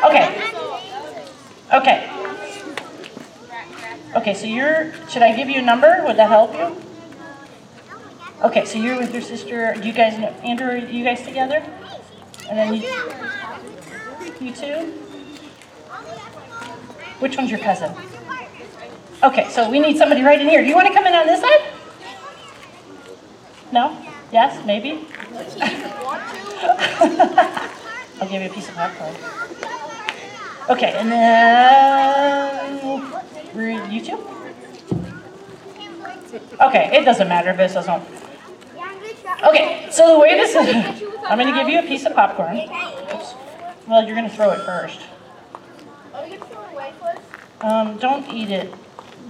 Okay. 0.04 0.52
Okay. 1.72 2.10
Okay, 4.14 4.34
so 4.34 4.46
you're, 4.46 4.92
should 5.08 5.22
I 5.22 5.34
give 5.36 5.48
you 5.48 5.58
a 5.60 5.62
number? 5.62 6.02
Would 6.06 6.16
that 6.16 6.28
help 6.28 6.54
you? 6.54 6.82
Okay, 8.42 8.64
so 8.64 8.78
you're 8.78 8.98
with 8.98 9.12
your 9.12 9.22
sister. 9.22 9.74
Do 9.74 9.86
you 9.86 9.92
guys 9.92 10.18
know, 10.18 10.28
Andrew, 10.44 10.68
are 10.68 10.76
you 10.76 11.04
guys 11.04 11.22
together? 11.22 11.64
And 12.48 12.58
then 12.58 12.74
you, 12.74 12.82
you 14.40 14.54
two? 14.54 14.92
Which 17.20 17.36
one's 17.36 17.50
your 17.50 17.60
cousin? 17.60 17.94
Okay, 19.22 19.48
so 19.50 19.70
we 19.70 19.80
need 19.80 19.96
somebody 19.96 20.22
right 20.22 20.40
in 20.40 20.48
here. 20.48 20.62
Do 20.62 20.68
you 20.68 20.74
want 20.74 20.88
to 20.88 20.94
come 20.94 21.06
in 21.06 21.14
on 21.14 21.26
this 21.26 21.40
side? 21.40 21.75
No? 23.72 23.96
Yes? 24.32 24.64
Maybe? 24.66 25.06
I'll 28.20 28.28
give 28.28 28.42
you 28.42 28.48
a 28.48 28.52
piece 28.52 28.68
of 28.68 28.74
popcorn. 28.74 29.14
Okay, 30.68 30.94
and 30.96 31.12
then 31.12 32.76
you 33.90 34.04
two? 34.04 34.18
Okay, 36.60 36.90
it 36.92 37.04
doesn't 37.04 37.28
matter 37.28 37.50
if 37.50 37.56
this 37.56 37.74
doesn't. 37.74 38.02
Okay, 39.44 39.88
so 39.90 40.14
the 40.14 40.18
way 40.18 40.34
this 40.34 40.50
is, 40.50 41.02
I'm 41.26 41.38
going 41.38 41.52
to 41.52 41.58
give 41.58 41.68
you 41.68 41.78
a 41.78 41.82
piece 41.82 42.04
of 42.04 42.14
popcorn. 42.14 42.56
Oops. 42.56 43.34
Well, 43.86 44.04
you're 44.04 44.16
going 44.16 44.28
to 44.28 44.34
throw 44.34 44.50
it 44.50 44.60
first. 44.60 45.00
Um, 47.60 47.96
don't 47.98 48.28
eat 48.32 48.50
it. 48.50 48.72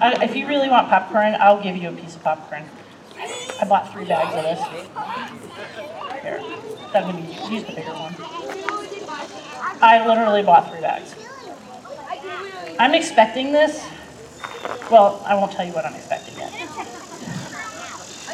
I, 0.00 0.24
if 0.24 0.34
you 0.34 0.46
really 0.46 0.68
want 0.68 0.88
popcorn, 0.88 1.36
I'll 1.38 1.62
give 1.62 1.76
you 1.76 1.88
a 1.88 1.92
piece 1.92 2.16
of 2.16 2.22
popcorn. 2.22 2.64
I 3.60 3.64
bought 3.64 3.92
three 3.92 4.04
bags 4.04 4.34
of 4.34 4.42
this. 4.42 4.60
Here, 6.22 6.40
that 6.92 7.06
would 7.06 7.16
be 7.16 7.22
use 7.54 7.64
the 7.64 7.72
bigger 7.72 7.92
one. 7.92 8.14
I 9.82 10.06
literally 10.06 10.42
bought 10.42 10.70
three 10.70 10.80
bags. 10.80 11.14
I'm 12.78 12.94
expecting 12.94 13.52
this. 13.52 13.84
Well, 14.90 15.22
I 15.26 15.34
won't 15.34 15.52
tell 15.52 15.64
you 15.66 15.72
what 15.72 15.84
I'm 15.86 15.94
expecting 15.94 16.36
yet. 16.38 16.52
Are 16.52 16.58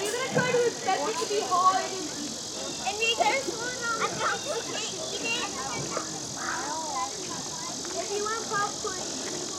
you 0.00 0.10
gonna 0.12 0.32
try 0.32 0.50
to 0.50 0.66
expect 0.66 1.02
it 1.08 1.16
to 1.16 1.28
be 1.28 1.40
hard? 1.44 1.82
If 7.94 8.10
you 8.10 8.24
want 8.24 8.48
popcorn, 8.50 9.51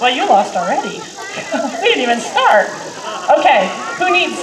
Well, 0.00 0.14
you 0.14 0.26
lost 0.28 0.56
already. 0.56 0.98
we 1.80 1.88
didn't 1.88 2.02
even 2.02 2.20
start. 2.20 2.68
Okay, 3.38 3.68
who 3.98 4.12
needs 4.12 4.36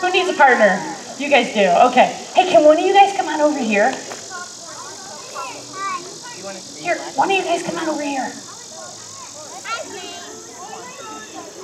who 0.00 0.10
needs 0.10 0.28
a 0.28 0.34
partner? 0.34 0.78
You 1.18 1.28
guys 1.28 1.52
do. 1.52 1.68
Okay. 1.90 2.16
Hey, 2.34 2.50
can 2.50 2.64
one 2.64 2.78
of 2.78 2.84
you 2.84 2.92
guys 2.92 3.14
come 3.16 3.28
on 3.28 3.40
over 3.40 3.58
here? 3.58 3.90
Here, 6.78 6.96
one 7.14 7.30
of 7.30 7.36
you 7.36 7.44
guys 7.44 7.62
come 7.62 7.76
on 7.76 7.88
over 7.88 8.02
here. 8.02 8.32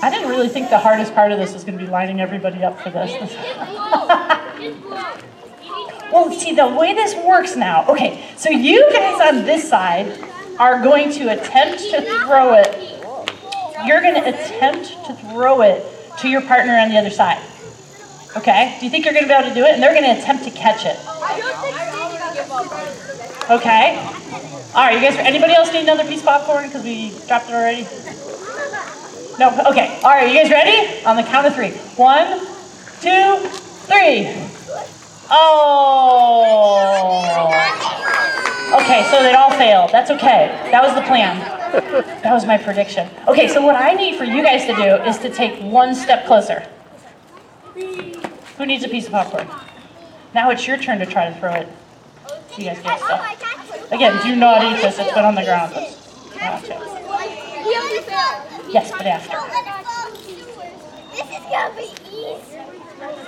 I 0.02 0.11
didn't 0.11 0.28
really 0.28 0.49
think 0.49 0.68
the 0.68 0.78
hardest 0.78 1.14
part 1.14 1.33
of 1.33 1.38
this 1.38 1.54
was 1.54 1.64
going 1.64 1.78
to 1.78 1.85
be 1.85 1.90
lining 1.90 2.21
everybody 2.21 2.62
up 2.62 2.78
for 2.80 2.90
this. 2.90 3.12
Well, 6.12 6.33
see, 6.33 6.54
the 6.54 6.68
way 6.68 6.95
this 6.95 7.14
works 7.26 7.56
now, 7.56 7.85
okay, 7.88 8.25
so 8.37 8.49
you 8.49 8.88
guys 8.92 9.21
on 9.21 9.45
this 9.45 9.68
side 9.68 10.06
are 10.59 10.83
going 10.83 11.11
to 11.13 11.29
attempt 11.29 11.81
to 11.91 12.01
throw 12.25 12.55
it. 12.55 13.03
You're 13.85 14.01
going 14.01 14.15
to 14.15 14.27
attempt 14.29 14.89
to 15.07 15.15
throw 15.31 15.61
it 15.63 15.85
to 16.19 16.29
your 16.29 16.43
partner 16.43 16.77
on 16.79 16.89
the 16.89 16.97
other 16.97 17.11
side. 17.11 17.43
Okay? 18.37 18.77
Do 18.79 18.87
you 18.87 18.91
think 18.91 19.05
you're 19.05 19.15
going 19.15 19.25
to 19.25 19.29
be 19.29 19.35
able 19.35 19.49
to 19.49 19.55
do 19.55 19.65
it? 19.65 19.75
And 19.75 19.83
they're 19.83 19.95
going 19.95 20.05
to 20.05 20.21
attempt 20.21 20.45
to 20.45 20.51
catch 20.51 20.85
it. 20.85 20.99
Okay? 23.51 23.97
All 24.75 24.85
right, 24.85 24.95
you 24.95 25.01
guys, 25.01 25.17
anybody 25.19 25.55
else 25.55 25.73
need 25.73 25.83
another 25.83 26.05
piece 26.05 26.21
of 26.21 26.27
popcorn 26.27 26.67
because 26.67 26.85
we 26.85 27.11
dropped 27.27 27.49
it 27.49 27.55
already? 27.55 27.87
No? 29.39 29.51
Okay. 29.71 30.01
All 30.03 30.11
right, 30.11 30.29
you 30.29 30.35
guys 30.39 30.51
ready? 30.51 31.05
On 31.05 31.17
the 31.17 31.23
count 31.23 31.47
of 31.47 31.55
three. 31.55 31.73
One, 31.97 32.41
two, 33.01 33.39
three. 33.87 34.35
Oh. 35.31 36.67
Okay, 38.75 39.07
so 39.11 39.23
they 39.23 39.35
all 39.35 39.51
failed. 39.53 39.91
That's 39.93 40.11
okay. 40.11 40.49
That 40.73 40.83
was 40.83 40.95
the 40.95 41.03
plan. 41.03 41.39
That 42.23 42.33
was 42.33 42.45
my 42.47 42.59
prediction. 42.59 43.09
Okay, 43.29 43.49
so 43.49 43.63
what 43.63 43.77
I 43.77 43.93
need 43.93 44.17
for 44.17 44.25
you 44.25 44.43
guys 44.43 44.65
to 44.67 44.75
do 44.75 44.97
is 45.09 45.19
to 45.19 45.31
take 45.31 45.61
one 45.63 45.95
step 45.95 46.27
closer. 46.27 46.67
Who 47.75 48.67
needs 48.67 48.83
a 48.85 48.89
piece 48.89 49.07
of 49.07 49.13
popcorn? 49.13 49.49
Now 50.35 50.51
it's 50.51 50.67
your 50.67 50.79
turn 50.79 50.99
to 50.99 51.07
try 51.07 51.31
to 51.31 51.39
throw 51.39 51.53
it. 51.53 51.69
You 52.59 52.65
guys 52.65 52.81
get 52.83 52.99
stuff. 52.99 53.93
Again, 53.93 54.21
do 54.25 54.35
not 54.35 54.65
eat 54.65 54.81
this. 54.83 54.99
It's 54.99 55.13
been 55.13 55.25
on 55.25 55.35
the 55.35 55.45
ground. 55.45 55.73
Yes, 58.73 58.91
but 58.91 59.07
after. 59.07 59.37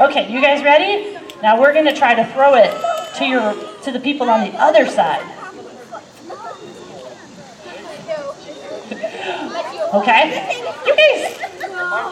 Okay, 0.01 0.33
you 0.33 0.41
guys 0.41 0.63
ready? 0.65 1.19
Now 1.43 1.61
we're 1.61 1.73
gonna 1.73 1.95
try 1.95 2.15
to 2.15 2.25
throw 2.33 2.55
it 2.55 2.73
to 3.19 3.25
your 3.27 3.55
to 3.89 3.99
the 3.99 4.05
people 4.05 4.29
on 4.29 4.41
the 4.41 4.57
other 4.59 4.87
side. 4.87 5.25
Okay? 9.95 10.61
You 10.87 10.95
guys 10.95 11.39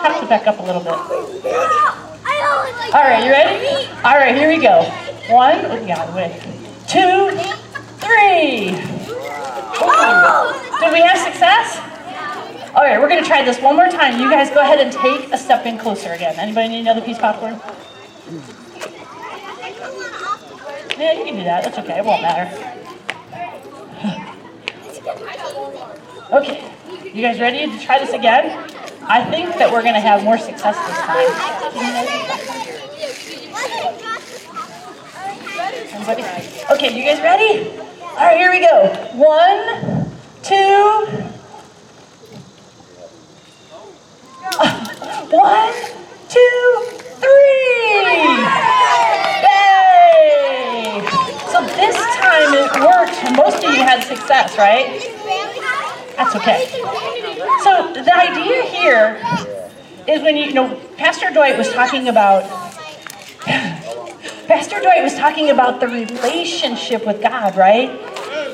have 0.02 0.20
to 0.20 0.26
back 0.26 0.46
up 0.46 0.58
a 0.58 0.62
little 0.62 0.80
bit. 0.80 0.94
All 2.94 3.02
right, 3.02 3.24
you 3.24 3.30
ready? 3.30 3.86
All 4.04 4.16
right, 4.16 4.34
here 4.34 4.48
we 4.48 4.58
go. 4.58 4.82
One, 5.28 5.66
oh, 5.66 5.84
yeah, 5.86 6.14
wait. 6.14 6.40
Two, 6.88 7.30
three. 8.00 8.70
Did 10.80 10.92
we 10.92 11.00
have 11.00 11.18
success? 11.18 11.78
All 12.74 12.84
right, 12.84 12.98
we're 13.00 13.08
gonna 13.08 13.24
try 13.24 13.42
this 13.44 13.60
one 13.60 13.76
more 13.76 13.88
time. 13.88 14.20
You 14.20 14.30
guys 14.30 14.50
go 14.50 14.60
ahead 14.60 14.80
and 14.80 14.92
take 14.92 15.32
a 15.32 15.38
step 15.38 15.66
in 15.66 15.78
closer 15.78 16.12
again. 16.12 16.38
Anybody 16.38 16.68
need 16.68 16.80
another 16.80 17.00
piece 17.02 17.16
of 17.16 17.22
popcorn? 17.22 17.60
Yeah, 20.98 21.12
you 21.12 21.24
can 21.24 21.36
do 21.36 21.44
that. 21.44 21.64
That's 21.64 21.78
okay. 21.78 21.98
It 21.98 22.04
won't 22.04 22.22
matter. 22.22 22.82
Okay, 26.28 26.72
you 27.14 27.22
guys 27.22 27.38
ready 27.38 27.70
to 27.70 27.78
try 27.78 28.00
this 28.00 28.12
again? 28.12 28.68
I 29.02 29.22
think 29.30 29.54
that 29.58 29.70
we're 29.72 29.84
gonna 29.84 30.00
have 30.00 30.24
more 30.24 30.36
success 30.36 30.74
this 30.74 30.98
time. 30.98 31.30
Everybody? 35.94 36.24
Okay, 36.72 36.90
you 36.98 37.04
guys 37.04 37.20
ready? 37.20 37.70
All 38.00 38.16
right, 38.16 38.36
here 38.36 38.50
we 38.50 38.58
go. 38.60 38.90
One, 39.14 40.10
two. 40.42 41.06
One, 45.36 45.74
two, 46.28 46.82
three. 47.22 47.96
Yay! 49.46 51.06
So 51.52 51.62
this 51.62 51.96
time 52.36 52.54
it 52.54 52.70
worked. 52.80 53.36
Most 53.36 53.64
of 53.64 53.74
you 53.74 53.82
had 53.82 54.02
success, 54.02 54.58
right? 54.58 55.00
That's 56.16 56.34
okay. 56.36 56.66
So 57.62 57.92
the 57.92 58.14
idea 58.14 58.62
here 58.62 59.20
is 60.08 60.22
when 60.22 60.36
you, 60.36 60.44
you 60.44 60.54
know, 60.54 60.76
Pastor 60.96 61.30
Dwight 61.30 61.58
was 61.58 61.72
talking 61.72 62.08
about 62.08 62.42
Pastor 64.46 64.80
Dwight 64.80 65.02
was 65.02 65.14
talking 65.14 65.50
about 65.50 65.80
the 65.80 65.88
relationship 65.88 67.06
with 67.06 67.20
God, 67.20 67.56
right? 67.56 67.90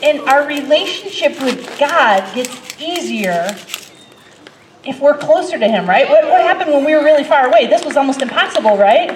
And 0.02 0.20
our 0.28 0.46
relationship 0.46 1.40
with 1.42 1.78
God 1.78 2.34
gets 2.34 2.80
easier 2.80 3.46
if 4.84 5.00
we're 5.00 5.16
closer 5.16 5.58
to 5.58 5.68
Him, 5.68 5.88
right? 5.88 6.08
What, 6.08 6.24
what 6.24 6.40
happened 6.42 6.72
when 6.72 6.84
we 6.84 6.94
were 6.94 7.04
really 7.04 7.24
far 7.24 7.46
away? 7.46 7.66
This 7.66 7.84
was 7.84 7.96
almost 7.96 8.22
impossible, 8.22 8.76
right? 8.76 9.10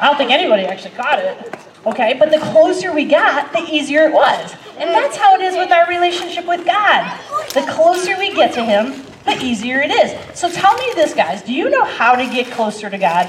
I 0.00 0.08
don't 0.08 0.16
think 0.16 0.30
anybody 0.30 0.64
actually 0.64 0.94
caught 0.94 1.18
it. 1.18 1.71
Okay, 1.84 2.14
but 2.18 2.30
the 2.30 2.38
closer 2.38 2.92
we 2.92 3.04
got, 3.04 3.52
the 3.52 3.60
easier 3.60 4.02
it 4.02 4.12
was. 4.12 4.54
And 4.78 4.90
that's 4.90 5.16
how 5.16 5.34
it 5.34 5.40
is 5.40 5.56
with 5.56 5.72
our 5.72 5.88
relationship 5.88 6.46
with 6.46 6.64
God. 6.64 7.18
The 7.54 7.62
closer 7.72 8.16
we 8.18 8.32
get 8.32 8.54
to 8.54 8.64
Him, 8.64 9.04
the 9.24 9.36
easier 9.42 9.80
it 9.80 9.90
is. 9.90 10.38
So 10.38 10.48
tell 10.50 10.74
me 10.74 10.92
this, 10.94 11.12
guys. 11.12 11.42
Do 11.42 11.52
you 11.52 11.70
know 11.70 11.84
how 11.84 12.14
to 12.14 12.24
get 12.24 12.46
closer 12.52 12.88
to 12.88 12.98
God? 12.98 13.26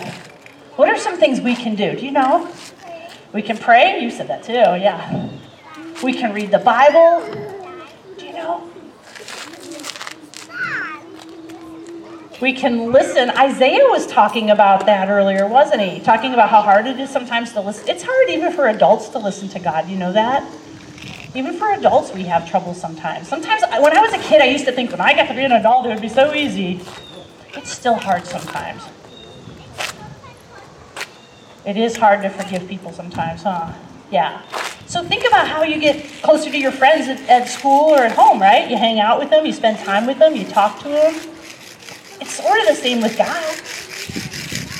What 0.75 0.87
are 0.89 0.97
some 0.97 1.17
things 1.17 1.41
we 1.41 1.55
can 1.55 1.75
do? 1.75 1.95
Do 1.95 2.05
you 2.05 2.11
know? 2.11 2.51
We 3.33 3.41
can 3.41 3.57
pray. 3.57 3.99
You 3.99 4.11
said 4.11 4.27
that 4.27 4.43
too, 4.43 4.53
yeah. 4.53 5.29
We 6.03 6.13
can 6.13 6.33
read 6.33 6.51
the 6.51 6.59
Bible. 6.59 7.23
Do 8.17 8.25
you 8.25 8.33
know? 8.33 8.69
We 12.41 12.53
can 12.53 12.91
listen. 12.91 13.29
Isaiah 13.29 13.85
was 13.85 14.07
talking 14.07 14.49
about 14.49 14.85
that 14.85 15.09
earlier, 15.09 15.47
wasn't 15.47 15.81
he? 15.81 15.99
Talking 15.99 16.33
about 16.33 16.49
how 16.49 16.61
hard 16.61 16.87
it 16.87 16.99
is 16.99 17.09
sometimes 17.09 17.53
to 17.53 17.61
listen. 17.61 17.87
It's 17.87 18.03
hard 18.03 18.29
even 18.29 18.51
for 18.51 18.67
adults 18.67 19.09
to 19.09 19.19
listen 19.19 19.49
to 19.49 19.59
God. 19.59 19.87
You 19.87 19.97
know 19.97 20.11
that? 20.13 20.43
Even 21.35 21.57
for 21.57 21.71
adults, 21.71 22.13
we 22.13 22.23
have 22.23 22.49
trouble 22.49 22.73
sometimes. 22.73 23.27
Sometimes, 23.27 23.63
when 23.63 23.97
I 23.97 24.01
was 24.01 24.13
a 24.13 24.19
kid, 24.19 24.41
I 24.41 24.45
used 24.45 24.65
to 24.65 24.71
think 24.71 24.91
when 24.91 25.01
I 25.01 25.13
got 25.13 25.27
to 25.29 25.33
be 25.33 25.43
an 25.43 25.51
adult, 25.51 25.85
it 25.85 25.89
would 25.89 26.01
be 26.01 26.09
so 26.09 26.33
easy. 26.33 26.81
It's 27.53 27.71
still 27.71 27.95
hard 27.95 28.25
sometimes. 28.25 28.83
It 31.65 31.77
is 31.77 31.95
hard 31.95 32.21
to 32.23 32.29
forgive 32.29 32.67
people 32.67 32.91
sometimes, 32.91 33.43
huh? 33.43 33.71
Yeah. 34.11 34.41
So 34.85 35.03
think 35.03 35.25
about 35.25 35.47
how 35.47 35.63
you 35.63 35.79
get 35.79 36.05
closer 36.21 36.51
to 36.51 36.57
your 36.57 36.71
friends 36.71 37.07
at, 37.07 37.21
at, 37.29 37.47
school 37.47 37.95
or 37.95 37.99
at 37.99 38.11
home, 38.11 38.39
right? 38.39 38.69
You 38.69 38.77
hang 38.77 38.99
out 38.99 39.17
with 39.17 39.29
them, 39.29 39.45
you 39.45 39.53
spend 39.53 39.79
time 39.79 40.05
with 40.05 40.19
them, 40.19 40.35
you 40.35 40.45
talk 40.45 40.79
to 40.81 40.89
them. 40.89 41.32
It's 42.23 42.35
sort 42.35 42.57
of 42.61 42.67
the 42.67 42.75
same 42.75 43.01
with 43.01 43.17
God. 43.17 43.43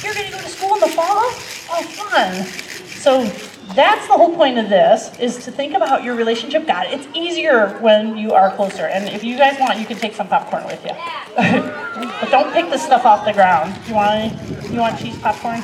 You're 0.01 0.13
going 0.13 0.27
to 0.27 0.31
go 0.31 0.41
to 0.41 0.47
school 0.47 0.75
in 0.75 0.79
the 0.79 0.88
fall? 0.88 1.19
Oh, 1.69 1.83
fun. 1.91 2.45
So 3.01 3.25
that's 3.75 4.07
the 4.07 4.13
whole 4.13 4.33
point 4.33 4.57
of 4.57 4.69
this 4.69 5.19
is 5.19 5.43
to 5.43 5.51
think 5.51 5.73
about 5.73 6.05
your 6.05 6.15
relationship 6.15 6.65
God. 6.65 6.85
It's 6.88 7.05
easier 7.13 7.77
when 7.79 8.15
you 8.15 8.31
are 8.31 8.55
closer. 8.55 8.85
And 8.85 9.09
if 9.09 9.25
you 9.25 9.38
guys 9.38 9.59
want, 9.59 9.77
you 9.77 9.85
can 9.85 9.97
take 9.97 10.15
some 10.15 10.29
popcorn 10.29 10.63
with 10.67 10.81
you. 10.85 10.91
but 11.35 12.29
don't 12.31 12.53
pick 12.53 12.69
the 12.69 12.77
stuff 12.77 13.05
off 13.05 13.25
the 13.25 13.33
ground. 13.33 13.77
You 13.89 13.95
want 13.95 14.12
any, 14.12 14.69
you 14.73 14.79
want 14.79 14.97
cheese 14.97 15.19
popcorn? 15.19 15.62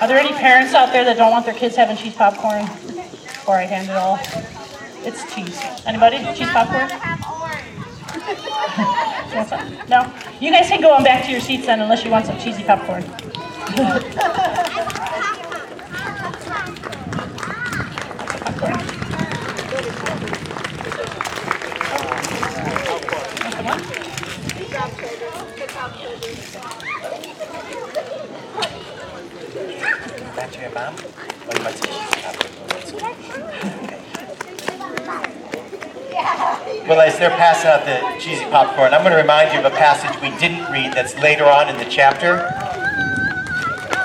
Are 0.00 0.08
there 0.08 0.18
any 0.18 0.32
parents 0.32 0.74
out 0.74 0.92
there 0.92 1.04
that 1.04 1.16
don't 1.16 1.30
want 1.30 1.46
their 1.46 1.54
kids 1.54 1.76
having 1.76 1.96
cheese 1.96 2.16
popcorn 2.16 2.66
before 2.66 3.54
I 3.54 3.66
hand 3.66 3.88
it 3.88 3.94
all? 3.94 4.18
It's 5.06 5.32
cheese. 5.32 5.60
Anybody? 5.86 6.18
Cheese 6.34 6.50
popcorn? 6.50 6.90
no? 9.88 10.12
You 10.40 10.50
guys 10.50 10.68
can 10.68 10.80
go 10.80 10.92
on 10.92 11.04
back 11.04 11.24
to 11.26 11.30
your 11.30 11.40
seats 11.40 11.66
then 11.66 11.80
unless 11.80 12.04
you 12.04 12.10
want 12.10 12.26
some 12.26 12.38
cheesy 12.38 12.64
popcorn. 12.64 13.04
Back 30.34 30.52
to 30.52 30.60
your 30.60 30.70
mom? 30.70 30.94
Or 30.94 31.56
you 31.56 31.62
might 31.62 31.74
say 31.76 32.08
Well, 36.88 37.02
as 37.02 37.18
they're 37.18 37.28
passing 37.28 37.68
out 37.68 37.84
the 37.84 38.18
cheesy 38.18 38.46
popcorn, 38.46 38.94
I'm 38.94 39.02
going 39.02 39.12
to 39.12 39.20
remind 39.20 39.52
you 39.52 39.58
of 39.58 39.66
a 39.66 39.76
passage 39.76 40.18
we 40.22 40.30
didn't 40.38 40.72
read 40.72 40.94
that's 40.94 41.14
later 41.16 41.44
on 41.44 41.68
in 41.68 41.76
the 41.76 41.84
chapter. 41.84 42.48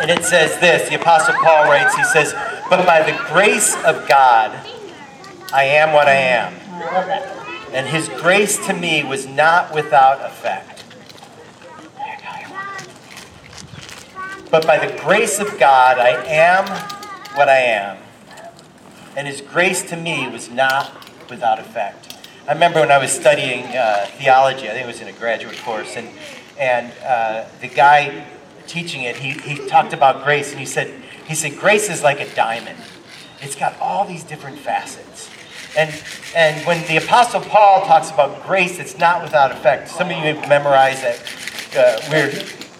And 0.01 0.11
it 0.11 0.25
says 0.25 0.59
this 0.59 0.89
the 0.89 0.95
Apostle 0.95 1.33
Paul 1.35 1.63
writes, 1.63 1.95
he 1.95 2.03
says, 2.03 2.33
But 2.69 2.85
by 2.85 3.01
the 3.09 3.17
grace 3.29 3.73
of 3.85 4.05
God, 4.09 4.51
I 5.53 5.63
am 5.63 5.93
what 5.93 6.09
I 6.09 6.15
am. 6.15 6.53
And 7.71 7.87
his 7.87 8.09
grace 8.09 8.57
to 8.67 8.73
me 8.73 9.01
was 9.01 9.27
not 9.27 9.73
without 9.73 10.19
effect. 10.19 10.83
But 14.51 14.67
by 14.67 14.85
the 14.85 14.93
grace 14.99 15.39
of 15.39 15.57
God, 15.57 15.99
I 15.99 16.21
am 16.25 16.67
what 17.37 17.47
I 17.47 17.59
am. 17.59 17.97
And 19.15 19.25
his 19.25 19.39
grace 19.39 19.83
to 19.83 19.95
me 19.95 20.27
was 20.27 20.49
not 20.49 20.91
without 21.29 21.59
effect. 21.59 22.12
I 22.45 22.51
remember 22.51 22.81
when 22.81 22.91
I 22.91 22.97
was 22.97 23.11
studying 23.11 23.63
uh, 23.67 24.05
theology, 24.17 24.67
I 24.67 24.73
think 24.73 24.83
it 24.83 24.87
was 24.87 24.99
in 24.99 25.07
a 25.07 25.13
graduate 25.13 25.57
course, 25.59 25.95
and, 25.95 26.09
and 26.59 26.91
uh, 27.05 27.45
the 27.61 27.69
guy 27.69 28.25
teaching 28.67 29.03
it, 29.03 29.15
he, 29.15 29.31
he 29.31 29.65
talked 29.69 29.93
about 29.93 30.25
grace, 30.25 30.51
and 30.51 30.59
he 30.59 30.65
said, 30.65 30.93
he 31.25 31.35
said, 31.35 31.57
grace 31.57 31.89
is 31.89 32.03
like 32.03 32.19
a 32.19 32.29
diamond. 32.35 32.77
It's 33.39 33.55
got 33.55 33.79
all 33.79 34.05
these 34.05 34.25
different 34.25 34.59
facets. 34.59 35.29
And, 35.77 35.89
and 36.35 36.65
when 36.67 36.85
the 36.87 36.97
Apostle 36.97 37.39
Paul 37.39 37.85
talks 37.85 38.11
about 38.11 38.45
grace, 38.45 38.77
it's 38.77 38.97
not 38.97 39.23
without 39.23 39.51
effect. 39.51 39.87
Some 39.87 40.11
of 40.11 40.17
you 40.17 40.35
have 40.35 40.49
memorized 40.49 41.01
that 41.01 41.19
uh, 41.77 42.11
we're 42.11 42.31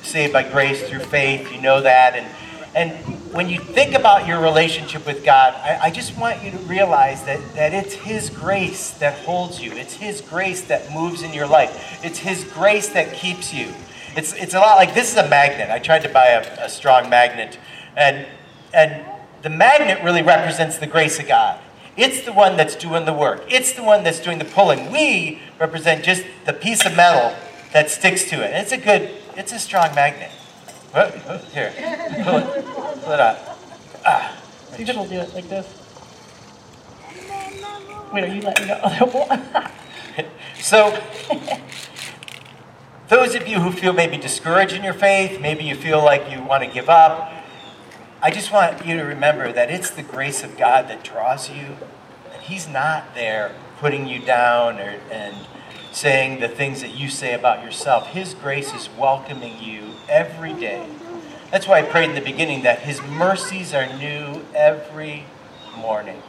saved 0.03 0.33
by 0.33 0.43
grace 0.43 0.83
through 0.89 0.99
faith. 0.99 1.51
You 1.53 1.61
know 1.61 1.81
that. 1.81 2.15
And, 2.15 2.27
and 2.75 3.22
when 3.33 3.49
you 3.49 3.59
think 3.59 3.95
about 3.95 4.27
your 4.27 4.39
relationship 4.39 5.05
with 5.05 5.25
God, 5.25 5.55
I, 5.55 5.85
I, 5.85 5.89
just 5.89 6.17
want 6.17 6.43
you 6.43 6.51
to 6.51 6.57
realize 6.59 7.23
that, 7.23 7.39
that 7.55 7.73
it's 7.73 7.93
His 7.93 8.29
grace 8.29 8.91
that 8.99 9.17
holds 9.25 9.59
you. 9.59 9.71
It's 9.71 9.95
His 9.95 10.21
grace 10.21 10.61
that 10.65 10.93
moves 10.93 11.23
in 11.23 11.33
your 11.33 11.47
life. 11.47 11.99
It's 12.03 12.19
His 12.19 12.43
grace 12.43 12.89
that 12.89 13.13
keeps 13.13 13.53
you. 13.53 13.73
It's, 14.15 14.33
it's 14.33 14.53
a 14.53 14.59
lot 14.59 14.75
like 14.75 14.93
this 14.93 15.11
is 15.11 15.17
a 15.17 15.27
magnet. 15.27 15.71
I 15.71 15.79
tried 15.79 16.03
to 16.03 16.09
buy 16.09 16.27
a, 16.27 16.65
a 16.65 16.69
strong 16.69 17.09
magnet. 17.09 17.57
And, 17.97 18.27
and 18.71 19.03
the 19.41 19.49
magnet 19.49 20.03
really 20.03 20.21
represents 20.21 20.77
the 20.77 20.87
grace 20.87 21.19
of 21.19 21.27
God. 21.27 21.59
It's 21.97 22.21
the 22.21 22.33
one 22.33 22.55
that's 22.55 22.75
doing 22.75 23.05
the 23.05 23.13
work. 23.13 23.43
It's 23.49 23.73
the 23.73 23.83
one 23.83 24.03
that's 24.03 24.19
doing 24.19 24.37
the 24.37 24.45
pulling. 24.45 24.91
We 24.91 25.39
represent 25.59 26.03
just 26.03 26.23
the 26.45 26.53
piece 26.53 26.85
of 26.85 26.95
metal 26.95 27.35
that 27.71 27.89
sticks 27.89 28.25
to 28.29 28.43
it. 28.43 28.51
It's 28.53 28.71
a 28.71 28.77
good 28.77 29.09
it's 29.35 29.51
a 29.51 29.59
strong 29.59 29.93
magnet. 29.95 30.29
Here, 30.93 31.73
pull 32.23 32.37
it, 32.37 32.65
pull 33.01 33.13
it 33.13 33.19
out. 33.19 33.37
Ah. 34.05 34.39
You 34.77 34.85
gonna 34.85 35.07
do 35.07 35.15
it 35.15 35.33
like 35.33 35.49
this. 35.49 35.67
Wait, 38.13 38.23
are 38.23 38.27
you 38.27 38.41
letting 38.41 38.67
go? 38.67 39.27
so, 40.59 41.01
those 43.07 43.33
of 43.33 43.47
you 43.47 43.59
who 43.59 43.71
feel 43.71 43.91
maybe 43.91 44.17
discouraged 44.17 44.73
in 44.73 44.83
your 44.83 44.93
faith, 44.93 45.41
maybe 45.41 45.63
you 45.63 45.73
feel 45.75 46.03
like 46.03 46.29
you 46.29 46.43
want 46.43 46.63
to 46.63 46.69
give 46.69 46.89
up, 46.89 47.31
I 48.21 48.29
just 48.29 48.51
want 48.51 48.85
you 48.85 48.95
to 48.97 49.03
remember 49.03 49.51
that 49.51 49.71
it's 49.71 49.89
the 49.89 50.03
grace 50.03 50.43
of 50.43 50.57
God 50.57 50.87
that 50.89 51.03
draws 51.03 51.49
you. 51.49 51.75
And 52.31 52.41
He's 52.43 52.67
not 52.67 53.15
there 53.15 53.55
putting 53.79 54.07
you 54.07 54.19
down 54.19 54.79
or, 54.79 54.99
and 55.11 55.35
saying 55.93 56.39
the 56.39 56.47
things 56.47 56.81
that 56.81 56.95
you 56.95 57.09
say 57.09 57.33
about 57.33 57.63
yourself. 57.63 58.07
His 58.07 58.33
grace 58.33 58.73
is 58.73 58.89
welcoming 58.97 59.61
you 59.61 59.91
every 60.09 60.53
day. 60.53 60.87
That's 61.51 61.67
why 61.67 61.79
I 61.79 61.81
prayed 61.83 62.09
in 62.09 62.15
the 62.15 62.21
beginning 62.21 62.63
that 62.63 62.79
His 62.79 63.01
mercies 63.03 63.73
are 63.73 63.85
new 63.97 64.43
every 64.55 65.25
morning. 65.77 66.21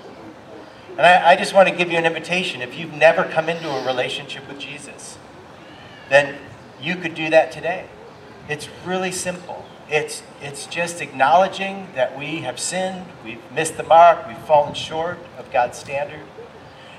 And 0.92 1.00
I, 1.00 1.30
I, 1.30 1.36
just 1.36 1.54
want 1.54 1.68
to 1.68 1.74
give 1.74 1.90
you 1.90 1.98
an 1.98 2.04
invitation. 2.04 2.62
If 2.62 2.78
you've 2.78 2.92
never 2.92 3.24
come 3.24 3.48
into 3.48 3.68
a 3.68 3.86
relationship 3.86 4.46
with 4.46 4.60
Jesus, 4.60 5.18
then 6.08 6.38
you 6.80 6.96
could 6.96 7.14
do 7.14 7.30
that 7.30 7.50
today. 7.50 7.86
It's 8.48 8.68
really 8.84 9.10
simple. 9.10 9.64
It's, 9.88 10.22
it's 10.40 10.66
just 10.66 11.00
acknowledging 11.00 11.88
that 11.94 12.16
we 12.18 12.40
have 12.42 12.60
sinned, 12.60 13.06
we've 13.24 13.40
missed 13.50 13.76
the 13.76 13.82
mark, 13.82 14.26
we've 14.28 14.38
fallen 14.38 14.74
short 14.74 15.18
of 15.36 15.50
God's 15.50 15.78
standard. 15.78 16.20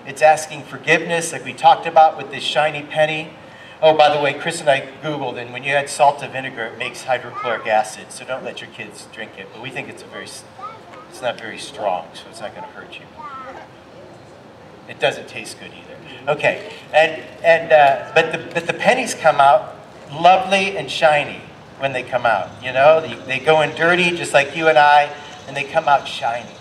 It's 0.06 0.22
asking 0.22 0.64
forgiveness, 0.64 1.32
like 1.32 1.44
we 1.44 1.54
talked 1.54 1.88
about 1.88 2.16
with 2.18 2.30
this 2.30 2.44
shiny 2.44 2.84
penny. 2.84 3.32
Oh, 3.82 3.98
by 3.98 4.16
the 4.16 4.22
way, 4.22 4.34
Chris 4.34 4.60
and 4.60 4.70
I 4.70 4.82
Googled, 5.02 5.38
and 5.38 5.52
when 5.52 5.64
you 5.64 5.72
add 5.72 5.90
salt 5.90 6.20
to 6.20 6.30
vinegar, 6.30 6.66
it 6.66 6.78
makes 6.78 7.04
hydrochloric 7.04 7.66
acid. 7.68 8.12
So 8.12 8.24
don't 8.24 8.44
let 8.44 8.62
your 8.62 8.70
kids 8.70 9.08
drink 9.12 9.32
it. 9.38 9.48
But 9.52 9.62
we 9.62 9.70
think 9.70 9.90
it's 9.90 10.04
a 10.04 10.06
very, 10.06 10.26
it's 10.26 11.22
not 11.22 11.40
very 11.40 11.58
strong, 11.58 12.08
so 12.14 12.30
it's 12.30 12.40
not 12.40 12.56
going 12.56 12.68
to 12.68 12.74
hurt 12.74 12.94
you. 13.00 13.06
It 14.88 15.00
doesn't 15.00 15.28
taste 15.28 15.60
good 15.60 15.72
either. 15.72 16.32
Okay, 16.32 16.72
and 16.94 17.22
and 17.44 17.72
uh, 17.72 18.12
but 18.14 18.32
the 18.32 18.38
but 18.54 18.68
the 18.68 18.74
pennies 18.74 19.16
come 19.16 19.38
out 19.38 19.76
lovely 20.12 20.78
and 20.78 20.90
shiny 20.90 21.42
when 21.80 21.94
they 21.94 22.04
come 22.04 22.26
out. 22.26 22.50
You 22.64 22.72
know, 22.72 23.02
they, 23.02 23.16
they 23.26 23.40
go 23.40 23.62
in 23.62 23.76
dirty 23.76 24.12
just 24.12 24.34
like 24.34 24.56
you 24.56 24.68
and 24.68 24.78
I, 24.78 25.12
and 25.48 25.58
they 25.58 25.64
come 25.64 25.88
out 25.88 26.08
shiny. 26.08 26.55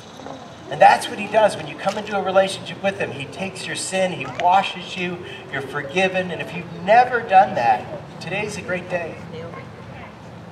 And 0.75 0.83
that's 0.83 1.09
what 1.09 1.21
he 1.21 1.29
does 1.29 1.57
when 1.57 1.69
you 1.69 1.77
come 1.77 1.97
into 1.99 2.19
a 2.19 2.21
relationship 2.21 2.83
with 2.83 2.99
him. 2.99 3.13
He 3.13 3.27
takes 3.27 3.65
your 3.65 3.77
sin, 3.77 4.11
he 4.11 4.27
washes 4.41 4.97
you, 4.97 5.19
you're 5.53 5.63
forgiven. 5.63 6.33
And 6.33 6.43
if 6.43 6.53
you've 6.53 6.83
never 6.83 7.21
done 7.21 7.55
that, 7.55 7.87
today's 8.21 8.57
a 8.57 8.61
great 8.61 8.91
day. 8.91 9.17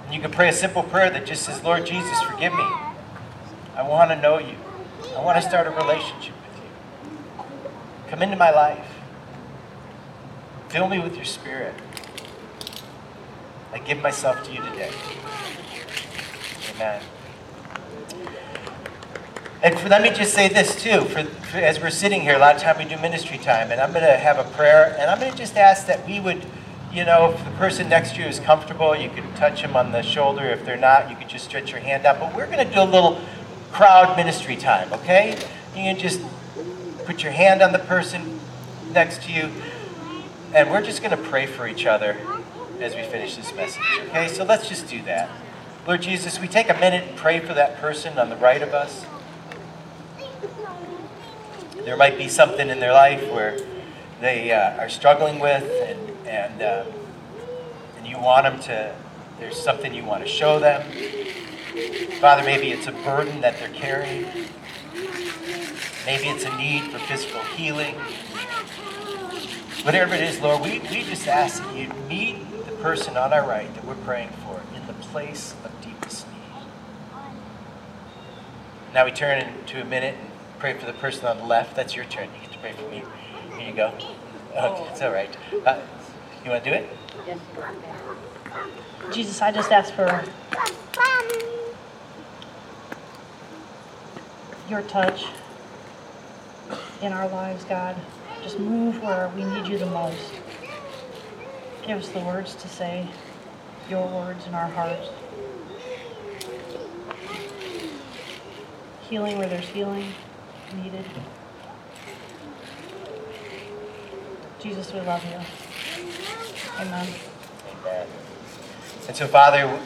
And 0.04 0.14
you 0.14 0.20
can 0.20 0.30
pray 0.30 0.48
a 0.48 0.52
simple 0.52 0.84
prayer 0.84 1.10
that 1.10 1.26
just 1.26 1.42
says, 1.42 1.64
Lord 1.64 1.84
Jesus, 1.84 2.22
forgive 2.22 2.52
me. 2.52 2.62
I 3.74 3.82
want 3.82 4.12
to 4.12 4.22
know 4.22 4.38
you. 4.38 4.54
I 5.16 5.24
want 5.24 5.42
to 5.42 5.48
start 5.48 5.66
a 5.66 5.70
relationship 5.70 6.34
with 6.46 6.62
you. 6.62 7.44
Come 8.08 8.22
into 8.22 8.36
my 8.36 8.52
life. 8.52 8.86
Fill 10.68 10.88
me 10.88 11.00
with 11.00 11.16
your 11.16 11.24
spirit. 11.24 11.74
I 13.72 13.78
give 13.78 14.00
myself 14.00 14.44
to 14.44 14.52
you 14.52 14.62
today. 14.62 14.92
Amen. 16.76 17.02
And 19.62 19.78
for, 19.78 19.88
let 19.88 20.02
me 20.02 20.10
just 20.10 20.34
say 20.34 20.48
this 20.48 20.80
too. 20.82 21.02
For, 21.02 21.24
for, 21.24 21.58
as 21.58 21.80
we're 21.80 21.90
sitting 21.90 22.22
here, 22.22 22.34
a 22.34 22.38
lot 22.38 22.56
of 22.56 22.62
time 22.62 22.78
we 22.78 22.84
do 22.84 23.00
ministry 23.00 23.38
time, 23.38 23.70
and 23.70 23.80
I'm 23.80 23.92
going 23.92 24.04
to 24.04 24.16
have 24.16 24.38
a 24.38 24.44
prayer, 24.56 24.96
and 24.98 25.10
I'm 25.10 25.20
going 25.20 25.30
to 25.30 25.38
just 25.38 25.56
ask 25.56 25.86
that 25.86 26.06
we 26.06 26.18
would 26.18 26.44
you 26.92 27.06
know, 27.06 27.30
if 27.30 27.42
the 27.42 27.50
person 27.52 27.88
next 27.88 28.16
to 28.16 28.20
you 28.20 28.26
is 28.26 28.38
comfortable, 28.38 28.94
you 28.94 29.08
can 29.08 29.32
touch 29.34 29.62
them 29.62 29.76
on 29.76 29.92
the 29.92 30.02
shoulder. 30.02 30.44
If 30.44 30.66
they're 30.66 30.76
not, 30.76 31.08
you 31.08 31.16
can 31.16 31.26
just 31.26 31.46
stretch 31.46 31.70
your 31.70 31.80
hand 31.80 32.04
out. 32.04 32.20
But 32.20 32.36
we're 32.36 32.46
going 32.46 32.66
to 32.66 32.72
do 32.72 32.82
a 32.82 32.84
little 32.84 33.18
crowd 33.70 34.14
ministry 34.16 34.56
time, 34.56 34.92
okay? 34.92 35.30
You 35.74 35.82
can 35.82 35.98
just 35.98 36.20
put 37.06 37.22
your 37.22 37.32
hand 37.32 37.62
on 37.62 37.72
the 37.72 37.78
person 37.78 38.40
next 38.92 39.22
to 39.22 39.32
you, 39.32 39.50
and 40.54 40.70
we're 40.70 40.82
just 40.82 41.02
going 41.02 41.16
to 41.16 41.28
pray 41.30 41.46
for 41.46 41.66
each 41.66 41.86
other 41.86 42.18
as 42.78 42.94
we 42.94 43.02
finish 43.04 43.36
this 43.36 43.54
message, 43.54 43.82
okay? 44.08 44.28
So 44.28 44.44
let's 44.44 44.68
just 44.68 44.86
do 44.86 45.02
that. 45.04 45.30
Lord 45.86 46.02
Jesus, 46.02 46.38
we 46.38 46.46
take 46.46 46.68
a 46.68 46.74
minute 46.74 47.08
and 47.08 47.16
pray 47.16 47.40
for 47.40 47.54
that 47.54 47.78
person 47.78 48.18
on 48.18 48.28
the 48.28 48.36
right 48.36 48.60
of 48.60 48.74
us. 48.74 49.06
There 51.84 51.96
might 51.96 52.16
be 52.16 52.28
something 52.28 52.68
in 52.68 52.80
their 52.80 52.92
life 52.92 53.30
where 53.30 53.58
they 54.20 54.52
uh, 54.52 54.80
are 54.80 54.88
struggling 54.88 55.40
with, 55.40 55.64
and 55.64 56.26
and 56.26 56.62
uh, 56.62 56.84
and 57.98 58.06
you 58.06 58.18
want 58.18 58.44
them 58.44 58.60
to. 58.60 58.94
There's 59.40 59.60
something 59.60 59.92
you 59.92 60.04
want 60.04 60.22
to 60.22 60.28
show 60.28 60.60
them. 60.60 60.82
Father, 62.20 62.44
maybe 62.44 62.70
it's 62.70 62.86
a 62.86 62.92
burden 62.92 63.40
that 63.40 63.58
they're 63.58 63.68
carrying. 63.70 64.22
Maybe 66.06 66.28
it's 66.28 66.44
a 66.44 66.56
need 66.56 66.84
for 66.92 66.98
physical 67.00 67.40
healing. 67.40 67.94
Whatever 69.82 70.14
it 70.14 70.20
is, 70.20 70.40
Lord, 70.40 70.62
we, 70.62 70.78
we 70.78 71.02
just 71.02 71.26
ask 71.26 71.60
that 71.62 71.74
you 71.74 71.88
meet 72.08 72.38
the 72.66 72.72
person 72.72 73.16
on 73.16 73.32
our 73.32 73.44
right 73.46 73.72
that 73.74 73.84
we're 73.84 73.94
praying 73.96 74.30
for 74.44 74.60
in 74.76 74.86
the 74.86 74.92
place 74.92 75.54
of 75.64 75.72
deepest 75.80 76.28
need. 76.28 76.66
Now 78.94 79.04
we 79.04 79.10
turn 79.10 79.42
into 79.42 79.80
a 79.80 79.84
minute 79.84 80.16
pray 80.62 80.74
for 80.74 80.86
the 80.86 80.92
person 80.92 81.26
on 81.26 81.38
the 81.38 81.44
left. 81.44 81.74
That's 81.74 81.96
your 81.96 82.04
turn. 82.04 82.28
You 82.36 82.40
get 82.42 82.52
to 82.52 82.58
pray 82.60 82.70
for 82.70 82.88
me. 82.88 83.02
Here 83.58 83.68
you 83.68 83.74
go. 83.74 83.92
Okay, 84.54 84.86
it's 84.92 85.02
all 85.02 85.10
right. 85.10 85.36
Uh, 85.66 85.80
you 86.44 86.52
want 86.52 86.62
to 86.62 86.70
do 86.70 86.76
it? 86.76 86.88
Yes. 87.26 87.38
Jesus, 89.12 89.42
I 89.42 89.50
just 89.50 89.72
ask 89.72 89.92
for 89.92 90.24
your 94.70 94.82
touch 94.82 95.24
in 97.00 97.12
our 97.12 97.26
lives, 97.26 97.64
God. 97.64 97.96
Just 98.44 98.60
move 98.60 99.02
where 99.02 99.32
we 99.34 99.42
need 99.42 99.66
you 99.66 99.78
the 99.78 99.86
most. 99.86 100.32
Give 101.84 101.98
us 101.98 102.08
the 102.10 102.20
words 102.20 102.54
to 102.54 102.68
say, 102.68 103.08
your 103.90 104.06
words 104.06 104.46
in 104.46 104.54
our 104.54 104.68
hearts. 104.68 105.08
Healing 109.10 109.38
where 109.38 109.48
there's 109.48 109.68
healing 109.68 110.06
needed. 110.74 111.04
Jesus, 114.60 114.92
we 114.92 115.00
love 115.00 115.24
you. 115.24 115.40
Amen. 116.80 117.08
Amen. 117.80 118.06
And 119.08 119.16
so, 119.16 119.26
Father, 119.26 119.80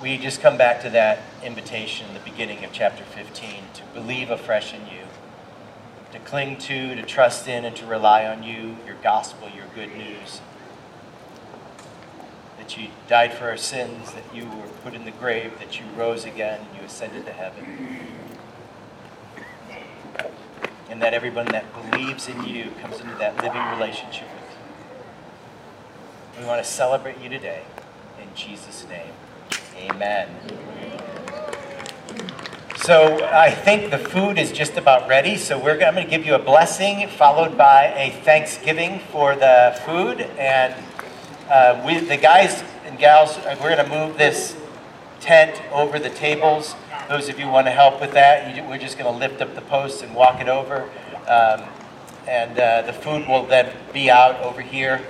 we 0.00 0.16
just 0.16 0.40
come 0.40 0.56
back 0.56 0.80
to 0.82 0.90
that 0.90 1.20
invitation 1.44 2.08
in 2.08 2.14
the 2.14 2.20
beginning 2.20 2.64
of 2.64 2.72
chapter 2.72 3.04
15 3.04 3.64
to 3.74 3.82
believe 3.92 4.30
afresh 4.30 4.72
in 4.72 4.82
you, 4.86 5.04
to 6.12 6.18
cling 6.20 6.56
to, 6.58 6.94
to 6.94 7.02
trust 7.02 7.48
in, 7.48 7.64
and 7.64 7.76
to 7.76 7.86
rely 7.86 8.24
on 8.26 8.42
you, 8.42 8.76
your 8.86 8.96
gospel, 9.02 9.48
your 9.54 9.66
good 9.74 9.94
news. 9.94 10.40
That 12.58 12.76
you 12.78 12.88
died 13.08 13.34
for 13.34 13.48
our 13.48 13.56
sins, 13.56 14.12
that 14.12 14.34
you 14.34 14.44
were 14.46 14.68
put 14.82 14.94
in 14.94 15.04
the 15.04 15.10
grave, 15.10 15.58
that 15.58 15.78
you 15.78 15.86
rose 15.96 16.24
again, 16.24 16.60
and 16.60 16.78
you 16.78 16.86
ascended 16.86 17.26
to 17.26 17.32
heaven. 17.32 17.98
And 20.90 21.02
that 21.02 21.12
everyone 21.12 21.46
that 21.46 21.66
believes 21.74 22.28
in 22.28 22.44
you 22.44 22.70
comes 22.80 23.00
into 23.00 23.14
that 23.16 23.36
living 23.42 23.62
relationship 23.78 24.26
with 24.34 24.50
you. 26.36 26.40
We 26.40 26.46
want 26.46 26.64
to 26.64 26.70
celebrate 26.70 27.20
you 27.20 27.28
today. 27.28 27.62
In 28.20 28.34
Jesus' 28.34 28.86
name, 28.88 29.12
amen. 29.76 30.28
So 32.76 33.22
I 33.26 33.50
think 33.50 33.90
the 33.90 33.98
food 33.98 34.38
is 34.38 34.50
just 34.50 34.78
about 34.78 35.08
ready. 35.08 35.36
So 35.36 35.58
we're, 35.62 35.72
I'm 35.72 35.94
going 35.94 36.06
to 36.06 36.10
give 36.10 36.24
you 36.24 36.34
a 36.34 36.38
blessing 36.38 37.06
followed 37.08 37.58
by 37.58 37.86
a 37.86 38.10
thanksgiving 38.22 39.00
for 39.12 39.36
the 39.36 39.78
food. 39.84 40.22
And 40.38 40.74
uh, 41.50 41.82
we, 41.84 41.98
the 41.98 42.16
guys 42.16 42.64
and 42.86 42.98
gals, 42.98 43.36
uh, 43.36 43.56
we're 43.60 43.76
going 43.76 43.84
to 43.84 43.94
move 43.94 44.16
this 44.16 44.56
tent 45.20 45.60
over 45.70 45.98
the 45.98 46.08
tables. 46.08 46.76
Those 47.08 47.28
of 47.28 47.38
you 47.38 47.48
want 47.48 47.66
to 47.66 47.70
help 47.70 48.00
with 48.00 48.12
that, 48.12 48.54
you, 48.54 48.62
we're 48.64 48.78
just 48.78 48.98
going 48.98 49.12
to 49.12 49.18
lift 49.18 49.40
up 49.40 49.54
the 49.54 49.62
posts 49.62 50.02
and 50.02 50.14
walk 50.14 50.40
it 50.40 50.48
over. 50.48 50.88
Um, 51.26 51.62
and 52.26 52.58
uh, 52.58 52.82
the 52.82 52.92
food 52.92 53.26
will 53.26 53.46
then 53.46 53.74
be 53.92 54.10
out 54.10 54.40
over 54.42 54.60
here 54.60 55.00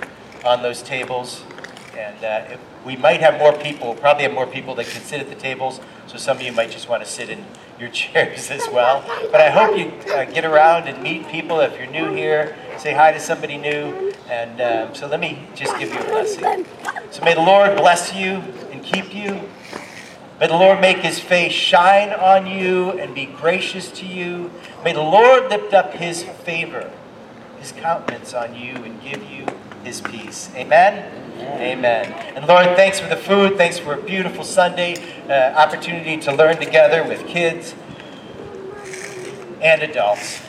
on 0.45 0.61
those 0.61 0.81
tables. 0.81 1.43
And 1.97 2.23
uh, 2.23 2.53
if, 2.53 2.59
we 2.85 2.95
might 2.95 3.19
have 3.19 3.37
more 3.37 3.51
people, 3.51 3.93
probably 3.95 4.23
have 4.23 4.33
more 4.33 4.47
people 4.47 4.73
that 4.75 4.85
can 4.87 5.01
sit 5.01 5.19
at 5.19 5.29
the 5.29 5.35
tables. 5.35 5.81
So 6.07 6.17
some 6.17 6.37
of 6.37 6.43
you 6.43 6.53
might 6.53 6.71
just 6.71 6.87
want 6.87 7.03
to 7.03 7.09
sit 7.09 7.29
in 7.29 7.45
your 7.79 7.89
chairs 7.93 8.49
as 8.49 8.67
well. 8.71 9.03
But 9.31 9.41
I 9.41 9.49
hope 9.49 9.77
you 9.77 9.91
uh, 10.13 10.25
get 10.25 10.45
around 10.45 10.87
and 10.87 11.03
meet 11.03 11.27
people. 11.27 11.59
If 11.59 11.77
you're 11.77 11.91
new 11.91 12.13
here, 12.13 12.55
say 12.77 12.93
hi 12.93 13.11
to 13.11 13.19
somebody 13.19 13.57
new. 13.57 14.13
And 14.29 14.61
um, 14.61 14.95
so 14.95 15.07
let 15.07 15.19
me 15.19 15.47
just 15.55 15.77
give 15.77 15.93
you 15.93 15.99
a 15.99 16.05
blessing. 16.05 16.65
So 17.11 17.23
may 17.23 17.33
the 17.33 17.41
Lord 17.41 17.75
bless 17.77 18.13
you 18.13 18.41
and 18.71 18.83
keep 18.83 19.13
you. 19.13 19.41
May 20.39 20.47
the 20.47 20.55
Lord 20.55 20.79
make 20.79 20.99
his 20.99 21.19
face 21.19 21.51
shine 21.51 22.11
on 22.11 22.47
you 22.47 22.91
and 22.91 23.13
be 23.13 23.25
gracious 23.25 23.91
to 23.91 24.05
you. 24.05 24.51
May 24.85 24.93
the 24.93 25.01
Lord 25.01 25.49
lift 25.49 25.73
up 25.73 25.93
his 25.93 26.23
favor, 26.23 26.91
his 27.59 27.73
countenance 27.73 28.33
on 28.33 28.55
you, 28.55 28.75
and 28.75 29.01
give 29.01 29.21
you 29.29 29.45
his 29.83 29.99
peace. 29.99 30.49
Amen? 30.55 31.11
Amen. 31.41 32.11
And 32.35 32.47
Lord, 32.47 32.67
thanks 32.77 33.01
for 33.01 33.09
the 33.09 33.17
food. 33.17 33.57
Thanks 33.57 33.79
for 33.79 33.95
a 33.95 34.01
beautiful 34.01 34.45
Sunday 34.45 34.95
uh, 35.27 35.57
opportunity 35.57 36.17
to 36.17 36.33
learn 36.33 36.57
together 36.57 37.03
with 37.03 37.27
kids 37.27 37.75
and 39.61 39.81
adults 39.83 40.41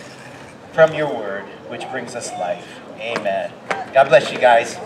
from 0.72 0.94
your 0.94 1.12
word, 1.12 1.44
which 1.68 1.88
brings 1.90 2.14
us 2.14 2.30
life. 2.32 2.80
Amen. 3.00 3.52
God 3.92 4.08
bless 4.08 4.30
you 4.30 4.38
guys. 4.38 4.78